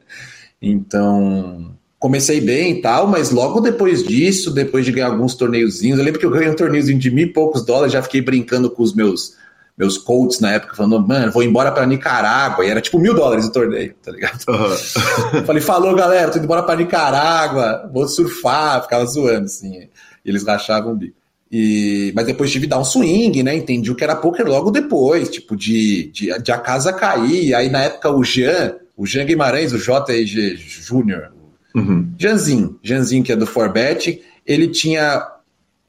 [0.61, 6.05] Então, comecei bem e tal, mas logo depois disso, depois de ganhar alguns torneiozinhos, eu
[6.05, 8.83] lembro que eu ganhei um torneiozinho de mil e poucos dólares, já fiquei brincando com
[8.83, 9.39] os meus
[9.77, 12.67] meus coaches na época, falando, mano, vou embora pra Nicarágua.
[12.67, 14.45] E era tipo mil dólares o torneio, tá ligado?
[14.47, 15.45] Uhum.
[15.47, 19.89] Falei, falou, galera, tô indo embora pra Nicarágua, vou surfar, ficava zoando, assim.
[20.23, 21.17] E eles rachavam o bico.
[21.51, 23.57] E, mas depois tive dar um swing, né?
[23.57, 27.55] Entendi o que era poker logo depois, tipo, de, de, de a casa cair.
[27.55, 31.33] Aí na época o Jean, o Jean Guimarães, o JG Júnior,
[31.75, 32.13] uhum.
[32.19, 35.27] Janzinho, Janzinho, que é do Forbet, ele tinha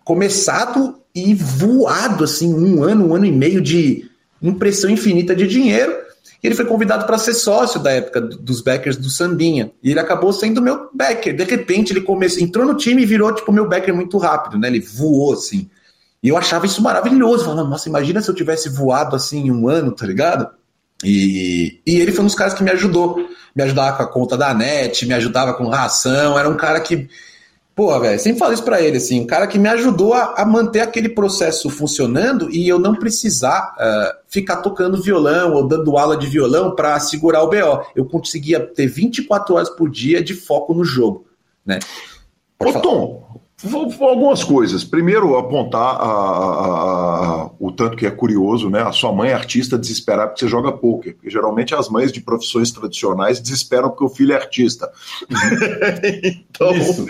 [0.04, 4.10] começado e voado assim um ano, um ano e meio de
[4.42, 5.94] impressão infinita de dinheiro.
[6.44, 9.72] E ele foi convidado para ser sócio da época dos backers do Sambinha.
[9.84, 11.36] E ele acabou sendo meu backer.
[11.36, 14.68] De repente, ele começou, entrou no time e virou, tipo, meu backer muito rápido, né?
[14.68, 15.70] Ele voou, assim.
[16.24, 17.46] E eu achava isso maravilhoso.
[17.46, 20.50] Falando, nossa, imagina se eu tivesse voado assim um ano, tá ligado?
[21.04, 23.18] E, e ele foi um dos caras que me ajudou.
[23.56, 26.38] Me ajudava com a conta da net, me ajudava com ração.
[26.38, 27.10] Era um cara que
[27.74, 30.46] Pô, velho, sempre falo isso pra ele, assim, um cara que me ajudou a, a,
[30.46, 36.18] manter aquele processo funcionando e eu não precisar uh, ficar tocando violão ou dando aula
[36.18, 37.86] de violão para segurar o BO.
[37.96, 41.26] Eu conseguia ter 24 horas por dia de foco no jogo,
[41.66, 41.80] né?
[42.60, 44.84] Pode Ô, Tom, Algumas coisas.
[44.84, 48.82] Primeiro, apontar a, a, a, o tanto que é curioso, né?
[48.82, 51.14] A sua mãe é artista desesperar porque você joga poker.
[51.14, 54.92] Porque geralmente as mães de profissões tradicionais desesperam porque o filho é artista.
[56.24, 57.06] então, isso.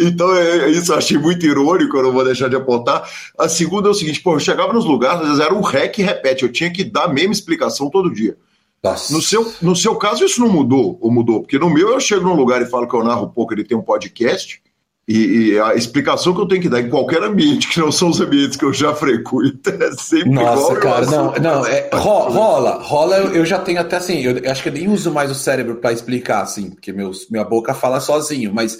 [0.00, 3.06] então é, isso eu achei muito irônico, eu não vou deixar de apontar.
[3.38, 5.98] A segunda é o seguinte: pô, eu chegava nos lugares, às vezes era um rec
[5.98, 8.36] e repete, eu tinha que dar a mesma explicação todo dia.
[9.10, 11.40] No seu, no seu caso, isso não mudou ou mudou?
[11.40, 13.76] Porque no meu, eu chego num lugar e falo que eu narro poker e tem
[13.76, 14.62] um podcast.
[15.06, 18.08] E, e, a explicação que eu tenho que dar em qualquer ambiente, que não são
[18.08, 20.80] os ambientes que eu já frequento, é sempre Nossa, igual.
[20.80, 24.62] cara, não, não, é, rola, rola, eu, eu, já tenho até assim, eu, eu acho
[24.62, 28.00] que eu nem uso mais o cérebro para explicar, assim, porque meus, minha boca fala
[28.00, 28.78] sozinho, mas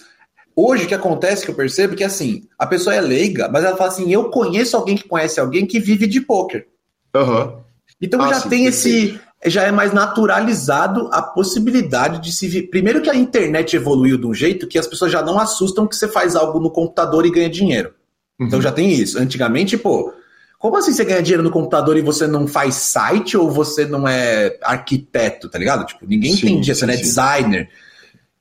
[0.57, 3.63] hoje o que acontece que eu percebo é que assim, a pessoa é leiga, mas
[3.63, 6.67] ela fala assim, eu conheço alguém que conhece alguém que vive de poker.
[7.15, 7.59] Uhum.
[8.01, 12.63] Então ah, já sim, tem esse, já é mais naturalizado a possibilidade de se.
[12.63, 15.97] Primeiro que a internet evoluiu de um jeito que as pessoas já não assustam que
[15.97, 17.95] você faz algo no computador e ganha dinheiro.
[18.35, 18.47] Então uhum.
[18.47, 19.19] Então já tem isso.
[19.19, 20.13] Antigamente, pô,
[20.59, 24.09] como assim você ganha dinheiro no computador e você não faz site ou você não
[24.09, 25.85] é arquiteto, tá ligado?
[25.85, 27.69] Tipo, ninguém sim, entendia, você não é designer.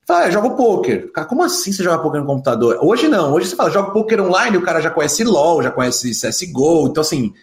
[0.06, 1.12] Fala, ah, jogo poker.
[1.12, 2.78] Cara, como assim você joga poker no computador?
[2.82, 6.12] Hoje não, hoje você fala, joga poker online, o cara já conhece LOL, já conhece
[6.12, 7.34] CSGO, então assim,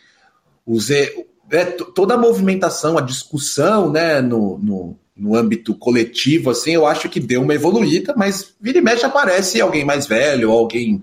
[0.66, 6.86] usei, é, toda a movimentação, a discussão, né, no, no, no âmbito coletivo, assim, eu
[6.86, 11.02] acho que deu uma evoluída, mas vira e mexe aparece alguém mais velho, alguém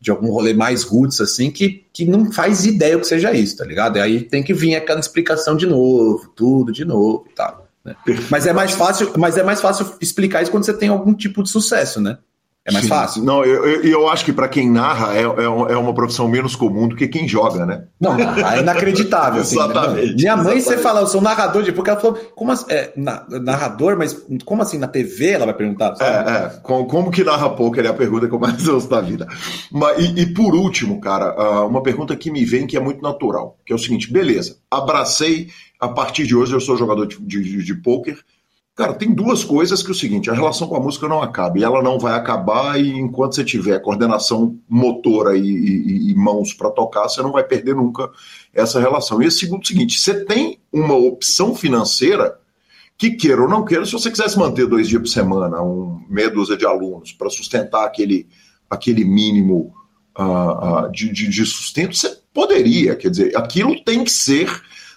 [0.00, 3.58] de algum rolê mais roots, assim, que, que não faz ideia o que seja isso,
[3.58, 3.98] tá ligado?
[3.98, 7.68] E aí tem que vir aquela explicação de novo, tudo de novo e tal.
[7.84, 7.94] Né?
[8.30, 11.42] Mas é mais fácil, mas é mais fácil explicar isso quando você tem algum tipo
[11.42, 12.16] de sucesso, né?
[12.62, 12.90] É mais Sim.
[12.90, 13.24] fácil.
[13.24, 16.54] Não, eu, eu, eu acho que para quem narra é, é, é, uma profissão menos
[16.54, 17.84] comum do que quem joga, né?
[17.98, 19.40] Não, é inacreditável.
[19.40, 20.08] assim, exatamente.
[20.08, 20.14] Né?
[20.18, 20.64] Minha mãe, exatamente.
[20.64, 21.72] você fala, eu sou narrador de.
[21.72, 25.30] Porque ela falou, como assim, é, na, narrador, mas como assim, na TV?
[25.30, 25.96] Ela vai perguntar.
[25.96, 26.30] Sabe?
[26.30, 26.48] É, é.
[26.62, 29.26] Como, como, que narra poker é a pergunta que eu mais ouço da vida.
[29.72, 33.00] Mas, e, e, por último, cara, ah, uma pergunta que me vem que é muito
[33.00, 35.48] natural, que é o seguinte: beleza, abracei
[35.80, 38.18] a partir de hoje eu sou jogador de, de, de poker.
[38.76, 41.58] Cara, tem duas coisas que é o seguinte, a relação com a música não acaba,
[41.58, 46.54] e ela não vai acabar e enquanto você tiver coordenação motora e, e, e mãos
[46.54, 48.08] para tocar, você não vai perder nunca
[48.54, 49.20] essa relação.
[49.20, 52.38] E o segundo, seguinte, você tem uma opção financeira
[52.96, 56.30] que queira ou não queira, se você quisesse manter dois dias por semana, um meia
[56.30, 58.28] dúzia de alunos para sustentar aquele,
[58.68, 59.74] aquele mínimo
[60.18, 64.50] uh, uh, de, de, de sustento, você poderia, quer dizer, aquilo tem que ser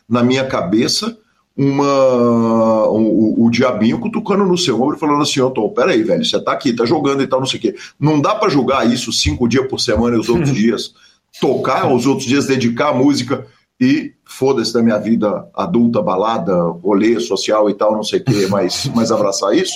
[0.07, 1.17] na minha cabeça
[1.56, 6.43] uma o, o, diabinho cutucando no seu ombro falando assim, oh, Tom, peraí, velho, você
[6.43, 7.76] tá aqui, tá jogando e tal, não sei o quê.
[7.99, 10.93] Não dá para julgar isso cinco dias por semana e os outros dias
[11.39, 13.45] tocar, os outros dias dedicar a música
[13.80, 18.47] e foda-se da minha vida adulta, balada, rolê social e tal, não sei o quê,
[18.49, 19.76] mas, mas abraçar isso?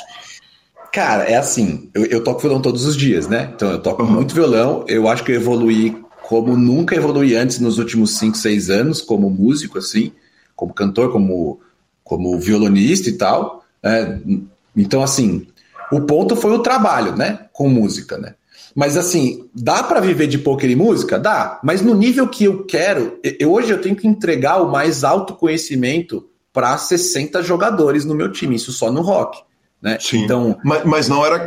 [0.91, 3.51] Cara, é assim, eu, eu toco violão todos os dias, né?
[3.53, 4.11] Então eu toco uhum.
[4.11, 5.95] muito violão, eu acho que eu evoluí
[6.27, 10.11] como nunca evolui antes nos últimos 5, 6 anos, como músico, assim,
[10.55, 11.61] como cantor, como,
[12.07, 13.63] como violonista e tal.
[13.83, 14.17] É,
[14.75, 15.45] então, assim,
[15.91, 17.47] o ponto foi o trabalho, né?
[17.51, 18.33] Com música, né?
[18.73, 21.17] Mas assim, dá para viver de poker e música?
[21.17, 25.03] Dá, mas no nível que eu quero, eu, hoje eu tenho que entregar o mais
[25.03, 29.39] alto conhecimento para 60 jogadores no meu time, isso só no rock.
[29.81, 29.97] Né?
[30.01, 30.23] Sim.
[30.23, 31.45] Então, mas, mas, não era.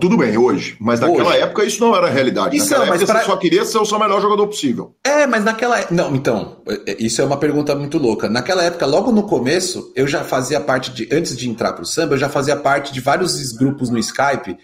[0.00, 0.76] Tudo bem, hoje.
[0.80, 1.38] Mas naquela hoje.
[1.38, 2.56] época isso não era realidade.
[2.56, 3.20] Isso naquela não, época pra...
[3.20, 4.94] você só queria ser o seu melhor jogador possível.
[5.04, 5.84] É, mas naquela.
[5.90, 8.28] Não, então, é, é, isso é uma pergunta muito louca.
[8.28, 11.08] Naquela época, logo no começo, eu já fazia parte de.
[11.12, 14.56] Antes de entrar pro samba, eu já fazia parte de vários grupos no Skype.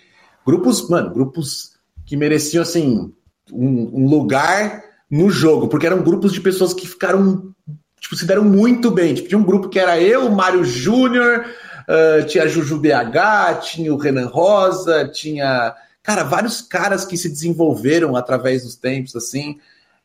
[0.46, 1.72] Grupos, mano, grupos
[2.06, 3.12] que mereciam, assim,
[3.52, 7.52] um, um lugar no jogo, porque eram grupos de pessoas que ficaram.
[8.00, 9.12] Tipo, se deram muito bem.
[9.12, 11.44] Tipo, tinha um grupo que era eu, Mário Júnior.
[11.88, 18.14] Uh, tinha Juju BH, tinha o Renan Rosa, tinha, cara, vários caras que se desenvolveram
[18.14, 19.58] através dos tempos, assim.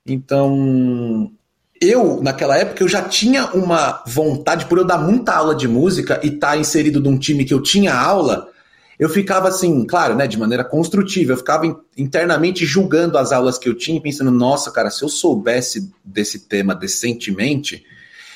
[0.05, 1.29] Então,
[1.81, 6.21] eu, naquela época, eu já tinha uma vontade, por eu dar muita aula de música
[6.23, 8.47] e estar tá inserido num time que eu tinha aula,
[8.97, 11.65] eu ficava assim, claro, né, de maneira construtiva, eu ficava
[11.97, 16.73] internamente julgando as aulas que eu tinha, pensando, nossa, cara, se eu soubesse desse tema
[16.73, 17.83] decentemente,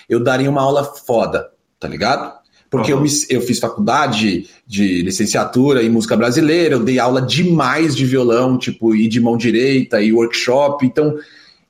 [0.10, 2.38] eu daria uma aula foda, tá ligado?
[2.70, 3.00] Porque uhum.
[3.00, 8.06] eu, me, eu fiz faculdade de licenciatura em música brasileira, eu dei aula demais de
[8.06, 10.86] violão, tipo, e de mão direita, e workshop.
[10.86, 11.16] Então,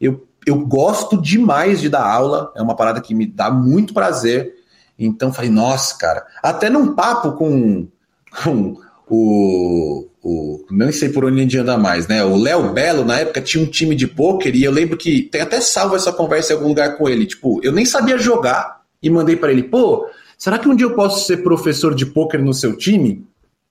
[0.01, 4.55] eu, eu gosto demais de dar aula, é uma parada que me dá muito prazer.
[4.97, 6.25] Então, falei, nossa, cara.
[6.41, 7.87] Até num papo com,
[8.43, 8.77] com
[9.07, 10.65] o, o.
[10.71, 12.25] Não sei por onde ele anda mais, né?
[12.25, 15.41] O Léo Belo, na época, tinha um time de pôquer e eu lembro que tem
[15.41, 17.27] até salvo essa conversa em algum lugar com ele.
[17.27, 20.93] Tipo, eu nem sabia jogar e mandei para ele, pô Será que um dia eu
[20.93, 23.25] posso ser professor de pôquer no seu time?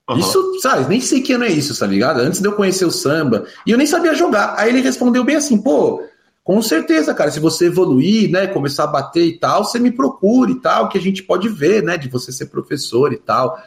[0.08, 0.18] Uhum.
[0.18, 2.20] Isso, sabe, nem sei que ano é isso, tá ligado?
[2.20, 3.44] Antes de eu conhecer o samba.
[3.66, 4.54] E eu nem sabia jogar.
[4.56, 6.02] Aí ele respondeu bem assim, pô,
[6.44, 10.52] com certeza, cara, se você evoluir, né, começar a bater e tal, você me procure
[10.52, 13.60] e tal, que a gente pode ver, né, de você ser professor e tal.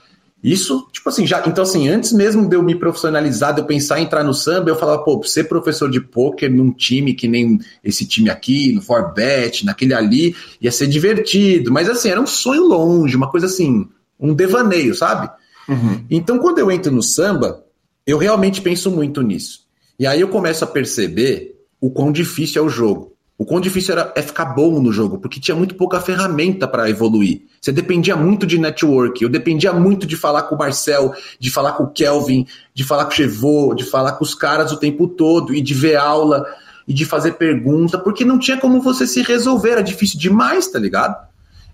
[0.44, 1.46] Isso, tipo assim, já.
[1.46, 4.70] Então, assim, antes mesmo de eu me profissionalizar, de eu pensar em entrar no samba,
[4.70, 8.82] eu falava, pô, ser professor de pôquer num time que nem esse time aqui, no
[8.82, 11.72] Forbet, naquele ali, ia ser divertido.
[11.72, 13.88] Mas, assim, era um sonho longe, uma coisa assim,
[14.20, 15.30] um devaneio, sabe?
[15.68, 16.06] Uhum.
[16.10, 17.64] Então, quando eu entro no samba,
[18.08, 19.68] eu realmente penso muito nisso.
[20.00, 23.14] E aí eu começo a perceber o quão difícil é o jogo.
[23.40, 26.90] O quão difícil era é ficar bom no jogo, porque tinha muito pouca ferramenta para
[26.90, 27.44] evoluir.
[27.62, 31.72] Você dependia muito de network, eu dependia muito de falar com o Marcel, de falar
[31.72, 35.08] com o Kelvin, de falar com o Chevô, de falar com os caras o tempo
[35.08, 36.46] todo, e de ver aula,
[36.86, 40.78] e de fazer pergunta, porque não tinha como você se resolver, era difícil demais, tá
[40.78, 41.16] ligado?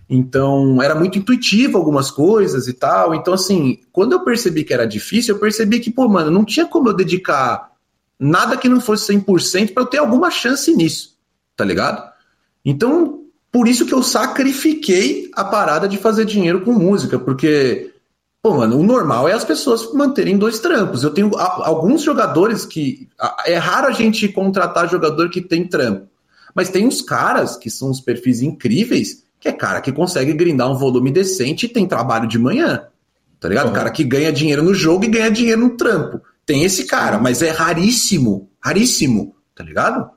[0.07, 3.15] Então, era muito intuitivo algumas coisas e tal.
[3.15, 6.67] Então, assim, quando eu percebi que era difícil, eu percebi que, pô, mano, não tinha
[6.67, 7.71] como eu dedicar
[8.19, 11.14] nada que não fosse 100% para eu ter alguma chance nisso
[11.55, 12.03] tá ligado?
[12.63, 17.93] Então, por isso que eu sacrifiquei a parada de fazer dinheiro com música, porque,
[18.41, 21.03] pô, mano, o normal é as pessoas manterem dois trampos.
[21.03, 23.07] Eu tenho alguns jogadores que.
[23.45, 26.07] É raro a gente contratar jogador que tem trampo.
[26.53, 30.71] Mas tem uns caras que são uns perfis incríveis, que é cara que consegue grindar
[30.71, 32.87] um volume decente e tem trabalho de manhã.
[33.39, 33.67] Tá ligado?
[33.67, 33.73] Uhum.
[33.73, 36.21] Cara que ganha dinheiro no jogo e ganha dinheiro no trampo.
[36.45, 38.49] Tem esse cara, mas é raríssimo.
[38.59, 40.09] Raríssimo, tá ligado?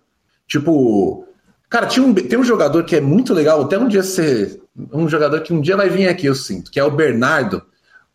[0.46, 1.27] Tipo,
[1.68, 4.60] cara, tinha um, tem um jogador que é muito legal, até um dia ser.
[4.92, 7.62] Um jogador que um dia vai vir aqui, eu sinto, que é o Bernardo.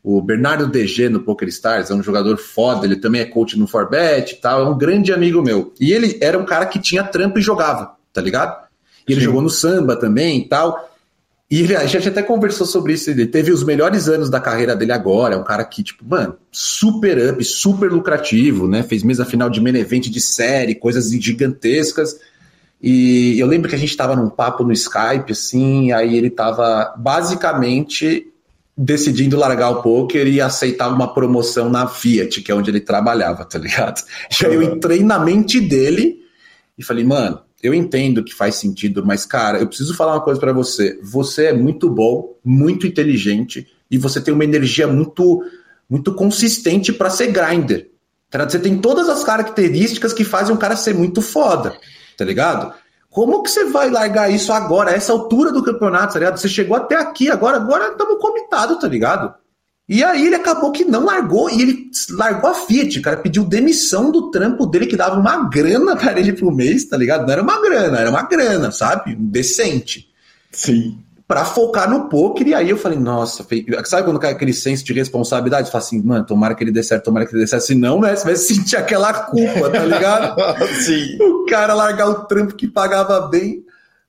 [0.03, 3.67] O Bernardo DG no Poker Stars é um jogador foda, ele também é coach no
[3.67, 5.73] Forbet e tal, é um grande amigo meu.
[5.79, 8.67] E ele era um cara que tinha trampo e jogava, tá ligado?
[9.07, 9.25] E ele Sim.
[9.25, 10.89] jogou no samba também e tal.
[11.55, 13.11] E a gente até conversou sobre isso.
[13.11, 15.35] Ele teve os melhores anos da carreira dele agora.
[15.35, 18.81] É um cara que, tipo, mano, super up, super lucrativo, né?
[18.81, 22.19] Fez mesa final de main event de série, coisas gigantescas.
[22.83, 26.93] E eu lembro que a gente tava num papo no Skype, assim, aí ele tava
[26.97, 28.27] basicamente
[28.75, 33.45] decidindo largar o poker e aceitar uma promoção na Fiat, que é onde ele trabalhava,
[33.45, 34.03] tá ligado?
[34.41, 36.19] E aí eu entrei na mente dele
[36.77, 40.37] e falei, mano, eu entendo que faz sentido, mas, cara, eu preciso falar uma coisa
[40.37, 40.99] para você.
[41.01, 45.41] Você é muito bom, muito inteligente e você tem uma energia muito,
[45.89, 47.89] muito consistente para ser grinder.
[48.29, 51.77] Tá você tem todas as características que fazem um cara ser muito foda,
[52.17, 52.73] tá ligado?
[53.09, 56.37] Como que você vai largar isso agora, a essa altura do campeonato, tá ligado?
[56.37, 59.33] Você chegou até aqui, agora agora estamos comitados, tá ligado?
[59.87, 64.09] E aí ele acabou que não largou, e ele largou a Fiat, cara, pediu demissão
[64.11, 67.25] do trampo dele, que dava uma grana para ele pro mês, tá ligado?
[67.25, 69.15] Não era uma grana, era uma grana, sabe?
[69.15, 70.09] Decente.
[70.51, 70.97] Sim.
[71.33, 73.43] Pra focar no poker, e aí eu falei, nossa,
[73.85, 75.65] sabe quando cai aquele senso de responsabilidade?
[75.65, 77.99] Você fala assim, mano, tomara que ele dê certo, tomara que ele dê certo, senão,
[77.99, 80.35] né, você vai sentir aquela culpa, tá ligado?
[80.85, 81.17] Sim.
[81.19, 83.65] O cara largar o trampo que pagava bem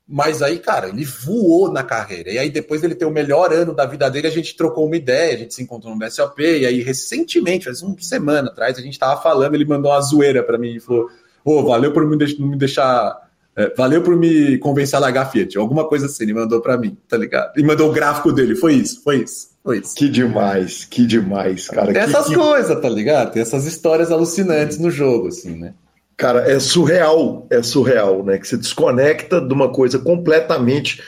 [0.07, 2.31] mas aí, cara, ele voou na carreira.
[2.31, 4.97] E aí, depois ele ter o melhor ano da vida dele, a gente trocou uma
[4.97, 6.43] ideia, a gente se encontrou no BSOP.
[6.43, 10.43] E aí, recentemente, faz uma semana atrás, a gente tava falando, ele mandou uma zoeira
[10.43, 11.09] para mim e falou:
[11.43, 13.24] Ô, oh, valeu por me, deix me deixar.
[13.57, 15.57] É, valeu por me convencer a largar Fiat.
[15.57, 17.57] Alguma coisa assim, ele mandou para mim, tá ligado?
[17.57, 18.57] E mandou o gráfico dele.
[18.57, 19.55] Foi isso, foi isso.
[19.63, 19.95] Foi isso.
[19.95, 21.93] Que demais, que demais, cara.
[21.93, 22.35] Tem essas que...
[22.35, 23.33] coisas, tá ligado?
[23.33, 25.73] Tem essas histórias alucinantes no jogo, assim, né?
[26.17, 28.39] Cara, é surreal, é surreal, né?
[28.39, 31.03] Que você desconecta de uma coisa completamente.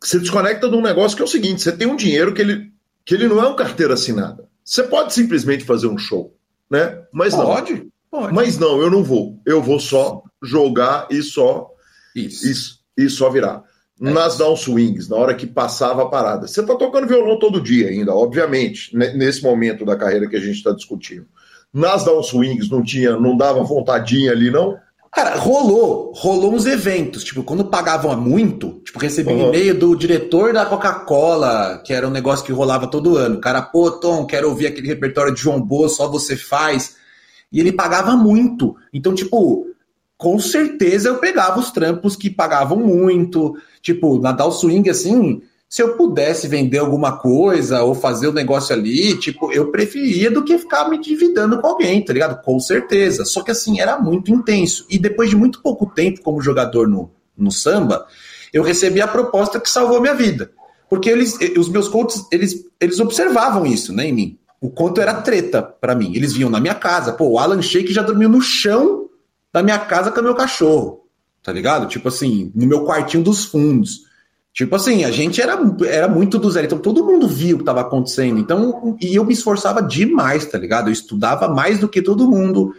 [0.00, 2.70] Você desconecta de um negócio que é o seguinte: você tem um dinheiro que ele,
[3.04, 4.44] que ele não é um carteira assinada.
[4.64, 6.34] Você pode simplesmente fazer um show,
[6.70, 7.02] né?
[7.12, 7.86] Mas pode, não.
[8.10, 8.34] Pode.
[8.34, 9.40] Mas não, eu não vou.
[9.44, 11.70] Eu vou só jogar e só.
[12.14, 12.78] Isso.
[12.96, 13.62] E, e só virar.
[14.00, 16.46] É Nas downswings, na hora que passava a parada.
[16.46, 20.56] Você tá tocando violão todo dia ainda, obviamente, nesse momento da carreira que a gente
[20.56, 21.26] está discutindo
[21.74, 24.78] nas downswings não tinha, não dava vontadinha ali, não?
[25.12, 29.46] Cara, rolou, rolou uns eventos, tipo, quando pagavam muito, tipo, recebi uhum.
[29.46, 33.36] um e-mail do diretor da Coca-Cola, que era um negócio que rolava todo ano.
[33.36, 36.96] O cara, pô, Tom, quero ouvir aquele repertório de João Boa, só você faz.
[37.52, 38.74] E ele pagava muito.
[38.92, 39.66] Então, tipo,
[40.24, 43.54] com certeza eu pegava os trampos que pagavam muito.
[43.82, 48.32] Tipo, na Down Swing, assim, se eu pudesse vender alguma coisa ou fazer o um
[48.32, 52.42] negócio ali, tipo, eu preferia do que ficar me dividando com alguém, tá ligado?
[52.42, 53.26] Com certeza.
[53.26, 54.86] Só que assim, era muito intenso.
[54.88, 58.06] E depois de muito pouco tempo como jogador no, no samba,
[58.50, 60.52] eu recebi a proposta que salvou minha vida.
[60.88, 64.38] Porque eles, os meus coaches, eles, eles observavam isso, né, em mim.
[64.58, 66.14] O quanto era treta para mim.
[66.16, 67.12] Eles vinham na minha casa.
[67.12, 69.04] Pô, o Alan Sheik já dormiu no chão
[69.54, 71.04] da minha casa com o meu cachorro.
[71.40, 71.86] Tá ligado?
[71.86, 74.00] Tipo assim, no meu quartinho dos fundos.
[74.52, 77.62] Tipo assim, a gente era, era muito do zero, então todo mundo via o que
[77.62, 78.40] estava acontecendo.
[78.40, 80.88] Então, e eu me esforçava demais, tá ligado?
[80.88, 82.74] Eu estudava mais do que todo mundo,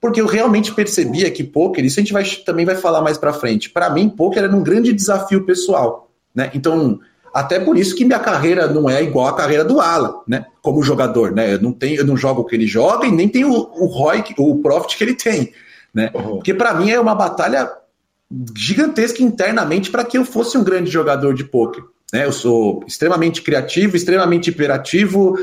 [0.00, 3.32] porque eu realmente percebia que poker, isso a gente vai, também vai falar mais para
[3.32, 3.70] frente.
[3.70, 6.50] Para mim, poker era um grande desafio pessoal, né?
[6.54, 7.00] Então,
[7.34, 10.46] até por isso que minha carreira não é igual à carreira do Alan, né?
[10.62, 11.54] Como jogador, né?
[11.54, 13.86] Eu não tenho, eu não jogo o que ele joga e nem tenho o, o
[13.86, 15.52] ROI, o profit que ele tem,
[15.94, 16.10] né?
[16.14, 16.36] Uhum.
[16.36, 17.70] Porque para mim é uma batalha
[18.56, 21.82] gigantesca internamente para que eu fosse um grande jogador de poker.
[22.12, 22.24] Né?
[22.24, 25.38] Eu sou extremamente criativo, extremamente hiperativo,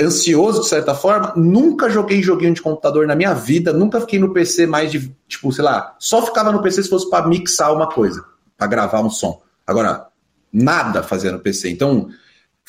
[0.00, 1.32] ansioso de certa forma.
[1.36, 5.52] Nunca joguei joguinho de computador na minha vida, nunca fiquei no PC mais de, tipo,
[5.52, 8.24] sei lá, só ficava no PC se fosse para mixar uma coisa,
[8.56, 9.40] para gravar um som.
[9.66, 10.06] Agora,
[10.52, 11.70] nada fazia no PC.
[11.70, 12.08] Então,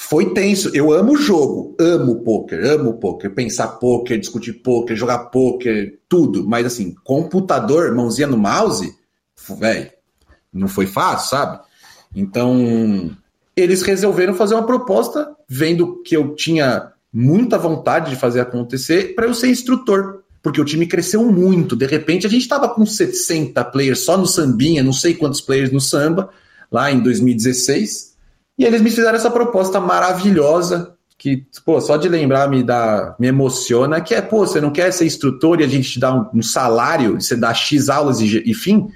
[0.03, 0.71] foi tenso.
[0.73, 6.45] Eu amo o jogo, amo poker, amo poker, pensar poker, discutir poker, jogar poker, tudo.
[6.47, 8.95] Mas assim, computador, mãozinha no mouse,
[9.59, 9.91] velho,
[10.51, 11.59] não foi fácil, sabe?
[12.15, 13.11] Então,
[13.55, 19.27] eles resolveram fazer uma proposta, vendo que eu tinha muita vontade de fazer acontecer, para
[19.27, 20.23] eu ser instrutor.
[20.41, 21.75] Porque o time cresceu muito.
[21.75, 25.71] De repente, a gente estava com 60 players só no sambinha, não sei quantos players
[25.71, 26.31] no samba.
[26.71, 28.10] lá em 2016.
[28.61, 33.25] E eles me fizeram essa proposta maravilhosa, que, pô, só de lembrar me dá, me
[33.25, 36.27] emociona, que é, pô, você não quer ser instrutor e a gente te dá um,
[36.31, 38.91] um salário, você dá X aulas e, e fim?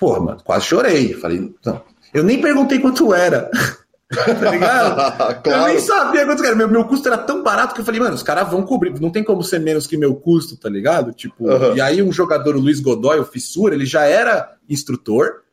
[0.00, 1.14] Pô, mano, quase chorei.
[1.14, 1.80] Falei, não.
[2.12, 3.48] Eu nem perguntei quanto era.
[4.10, 4.96] tá ligado?
[5.44, 5.60] claro.
[5.60, 6.56] Eu nem sabia quanto era.
[6.56, 9.10] Meu, meu custo era tão barato que eu falei, mano, os caras vão cobrir, não
[9.10, 11.12] tem como ser menos que meu custo, tá ligado?
[11.12, 11.76] Tipo, uhum.
[11.76, 15.43] e aí um jogador, o Luiz Godoy, o Fissura, ele já era instrutor,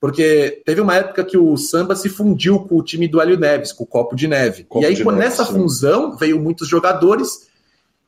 [0.00, 3.72] porque teve uma época que o samba se fundiu com o time do Hélio Neves,
[3.72, 4.64] com o Copo de Neve.
[4.64, 7.48] Copo e aí, nessa Neve, fusão, veio muitos jogadores,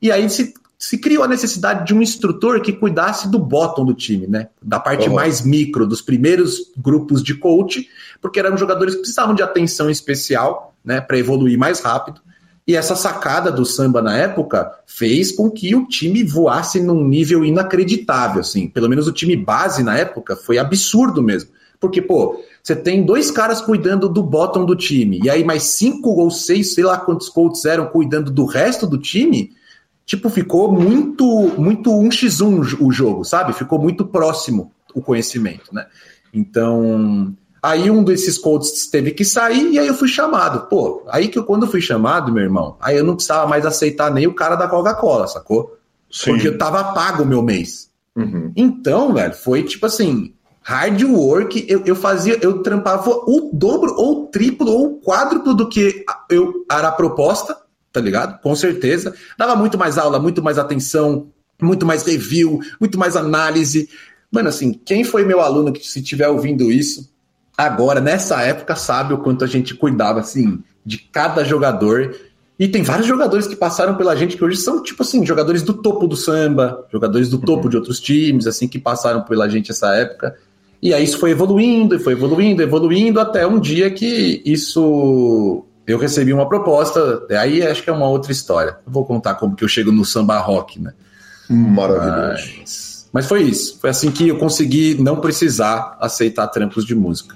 [0.01, 3.93] e aí se, se criou a necessidade de um instrutor que cuidasse do bottom do
[3.93, 4.47] time, né?
[4.61, 5.15] Da parte uhum.
[5.15, 7.87] mais micro, dos primeiros grupos de coach,
[8.21, 12.21] porque eram jogadores que precisavam de atenção especial, né, para evoluir mais rápido.
[12.65, 17.43] E essa sacada do samba na época fez com que o time voasse num nível
[17.43, 18.67] inacreditável, assim.
[18.67, 21.49] Pelo menos o time base na época foi absurdo mesmo.
[21.81, 26.11] Porque, pô, você tem dois caras cuidando do bottom do time, e aí mais cinco
[26.11, 29.51] ou seis, sei lá quantos coaches eram cuidando do resto do time,
[30.05, 31.25] tipo, ficou muito,
[31.57, 33.51] muito 1x1 o jogo, sabe?
[33.53, 35.87] Ficou muito próximo o conhecimento, né?
[36.31, 40.67] Então, aí um desses coaches teve que sair e aí eu fui chamado.
[40.67, 43.65] Pô, aí que eu, quando eu fui chamado, meu irmão, aí eu não precisava mais
[43.65, 45.75] aceitar nem o cara da Coca-Cola, sacou?
[46.11, 46.33] Sim.
[46.33, 47.89] Porque eu tava pago o meu mês.
[48.15, 48.51] Uhum.
[48.55, 54.23] Então, velho, foi tipo assim, hard work, eu, eu fazia, eu trampava o dobro, ou
[54.23, 57.57] o triplo, ou o quádruplo do que eu era a proposta,
[57.91, 58.39] tá ligado?
[58.41, 59.13] Com certeza.
[59.37, 61.27] Dava muito mais aula, muito mais atenção,
[61.61, 63.89] muito mais review, muito mais análise.
[64.31, 67.11] Mano, assim, quem foi meu aluno que se estiver ouvindo isso,
[67.57, 72.15] agora, nessa época, sabe o quanto a gente cuidava, assim, de cada jogador.
[72.57, 75.73] E tem vários jogadores que passaram pela gente que hoje são, tipo assim, jogadores do
[75.73, 77.69] topo do samba, jogadores do topo uhum.
[77.69, 80.37] de outros times, assim, que passaram pela gente essa época.
[80.81, 85.63] E aí isso foi evoluindo, e foi evoluindo, evoluindo, até um dia que isso.
[85.85, 88.77] Eu recebi uma proposta, aí acho que é uma outra história.
[88.85, 90.93] Eu vou contar como que eu chego no samba rock, né?
[91.49, 92.43] Maravilhoso.
[92.59, 93.77] Mas, mas foi isso.
[93.79, 97.35] Foi assim que eu consegui não precisar aceitar trampos de música.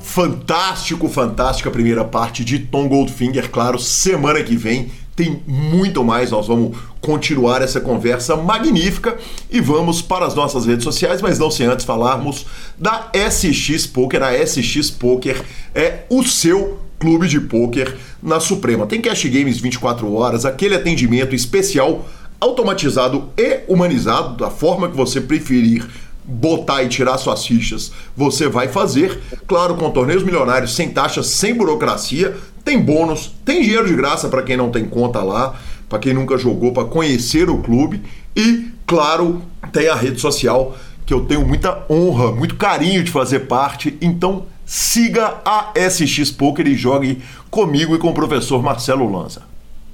[0.00, 6.46] Fantástico, fantástica primeira parte de Tom Goldfinger, claro, semana que vem tem muito mais, nós
[6.46, 9.16] vamos continuar essa conversa magnífica
[9.50, 12.46] e vamos para as nossas redes sociais, mas não sem antes falarmos
[12.78, 14.22] da SX Poker.
[14.22, 15.44] A SX Poker
[15.74, 18.86] é o seu clube de poker na Suprema.
[18.86, 22.06] Tem cash games 24 horas, aquele atendimento especial
[22.40, 25.86] automatizado e humanizado, da forma que você preferir
[26.24, 29.20] botar e tirar suas fichas, você vai fazer.
[29.46, 34.42] Claro, com torneios milionários, sem taxas, sem burocracia, tem bônus, tem dinheiro de graça para
[34.42, 35.54] quem não tem conta lá,
[35.88, 38.02] para quem nunca jogou, para conhecer o clube
[38.36, 39.42] e, claro,
[39.72, 43.96] tem a rede social que eu tenho muita honra, muito carinho de fazer parte.
[44.00, 49.42] Então, siga a SX Poker e jogue comigo e com o professor Marcelo Lanza.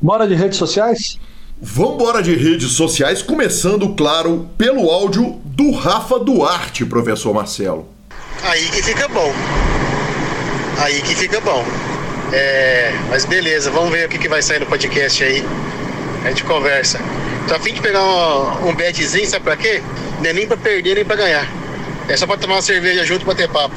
[0.01, 1.19] Bora de redes sociais?
[1.61, 7.89] Vambora de redes sociais, começando, claro, pelo áudio do Rafa Duarte, professor Marcelo.
[8.45, 9.33] Aí que fica bom.
[10.79, 11.65] Aí que fica bom.
[12.33, 15.45] É, mas beleza, vamos ver o que, que vai sair no podcast aí.
[16.25, 17.01] A gente conversa.
[17.49, 19.83] Tô a fim de pegar um, um betzinho, sabe pra quê?
[20.21, 21.49] Não é nem pra perder nem pra ganhar.
[22.09, 23.75] É só pra tomar uma cerveja junto e bater papo.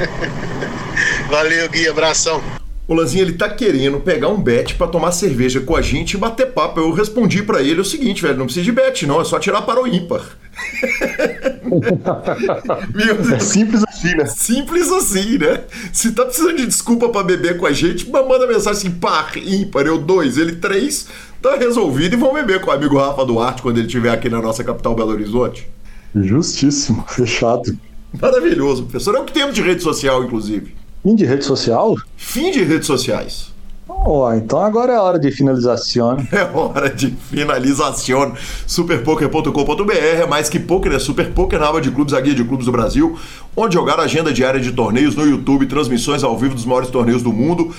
[1.30, 2.42] Valeu, Gui, abração.
[2.86, 6.18] O Lanzinho, ele tá querendo pegar um bet para tomar cerveja com a gente e
[6.18, 6.80] bater papo.
[6.80, 9.62] Eu respondi para ele o seguinte, velho, não precisa de bet, não, é só tirar
[9.62, 10.36] para o ímpar.
[13.32, 14.26] é simples assim, né?
[14.26, 15.62] Simples assim, né?
[15.92, 19.86] Se tá precisando de desculpa para beber com a gente, manda mensagem assim, par, ímpar,
[19.86, 21.06] eu dois, ele três,
[21.40, 24.42] tá resolvido e vamos beber com o amigo Rafa Duarte quando ele estiver aqui na
[24.42, 25.68] nossa capital Belo Horizonte.
[26.14, 27.78] Justíssimo, fechado.
[28.20, 29.14] Maravilhoso, professor.
[29.14, 30.81] É o que temos de rede social, inclusive.
[31.02, 31.96] Fim de rede social?
[32.16, 33.52] Fim de redes sociais.
[33.88, 36.16] Oh, então agora é hora de finalização.
[36.30, 38.34] É hora de finalização.
[38.66, 42.44] Superpoker.com.br é mais que poker, é Super Poker na aba de clubes, a guia de
[42.44, 43.18] clubes do Brasil,
[43.56, 47.32] onde jogar agenda diária de torneios no YouTube, transmissões ao vivo dos maiores torneios do
[47.32, 47.74] mundo.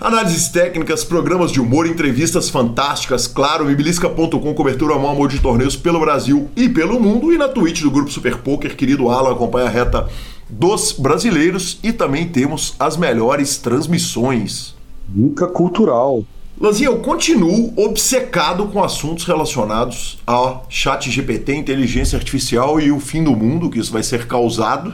[0.00, 6.00] Análises técnicas, programas de humor, entrevistas fantásticas, claro, mibilisca.com, cobertura ao amor de torneios pelo
[6.00, 9.70] Brasil e pelo mundo, e na Twitch do Grupo Super Poker, querido Alan, acompanha a
[9.70, 10.08] reta
[10.48, 14.74] dos brasileiros e também temos as melhores transmissões.
[15.06, 16.24] Dica cultural.
[16.60, 23.24] Lanzinha, eu continuo obcecado com assuntos relacionados a chat GPT, inteligência artificial e o fim
[23.24, 24.92] do mundo, que isso vai ser causado.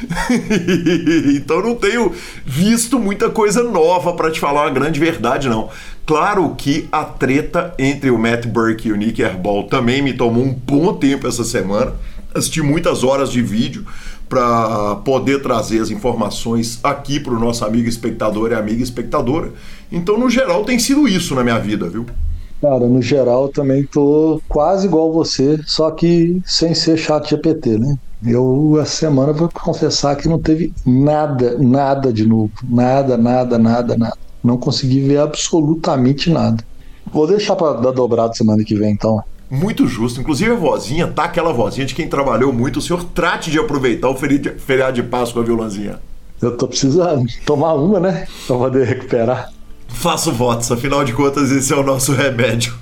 [1.34, 2.14] então não tenho
[2.46, 5.68] visto muita coisa nova para te falar uma grande verdade, não.
[6.06, 10.44] Claro que a treta entre o Matt Burke e o Nick Airball também me tomou
[10.44, 11.94] um bom tempo essa semana
[12.34, 13.84] assisti muitas horas de vídeo
[14.28, 19.52] para poder trazer as informações aqui para o nosso amigo espectador e amiga espectadora.
[19.90, 22.04] Então, no geral, tem sido isso na minha vida, viu?
[22.60, 27.96] Cara, no geral também tô quase igual você, só que sem ser chat GPT, né?
[28.26, 32.50] Eu, essa semana, vou confessar que não teve nada, nada de novo.
[32.68, 34.18] Nada, nada, nada, nada.
[34.42, 36.64] Não consegui ver absolutamente nada.
[37.12, 39.22] Vou deixar para dar dobrado semana que vem, então.
[39.50, 40.20] Muito justo.
[40.20, 42.78] Inclusive a vozinha, tá aquela vozinha de quem trabalhou muito.
[42.78, 45.98] O senhor trate de aproveitar o feriado de Páscoa, viu, Lanzinha?
[46.40, 48.26] Eu tô precisando tomar uma, né?
[48.46, 49.50] Pra poder recuperar.
[49.88, 52.74] Faço votos, afinal de contas, esse é o nosso remédio.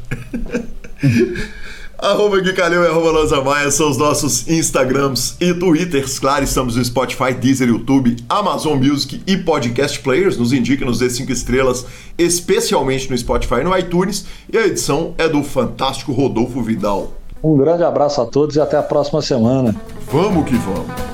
[1.99, 6.19] Arroba Guicalhão e arroba Lanza Maia são os nossos Instagrams e Twitters.
[6.19, 10.37] Claro, estamos no Spotify, Deezer, YouTube, Amazon Music e Podcast Players.
[10.37, 11.87] Nos indique, nos dê 5 estrelas,
[12.19, 14.27] especialmente no Spotify e no iTunes.
[14.53, 17.13] E a edição é do fantástico Rodolfo Vidal.
[17.43, 19.75] Um grande abraço a todos e até a próxima semana.
[20.11, 21.07] Vamos que vamos!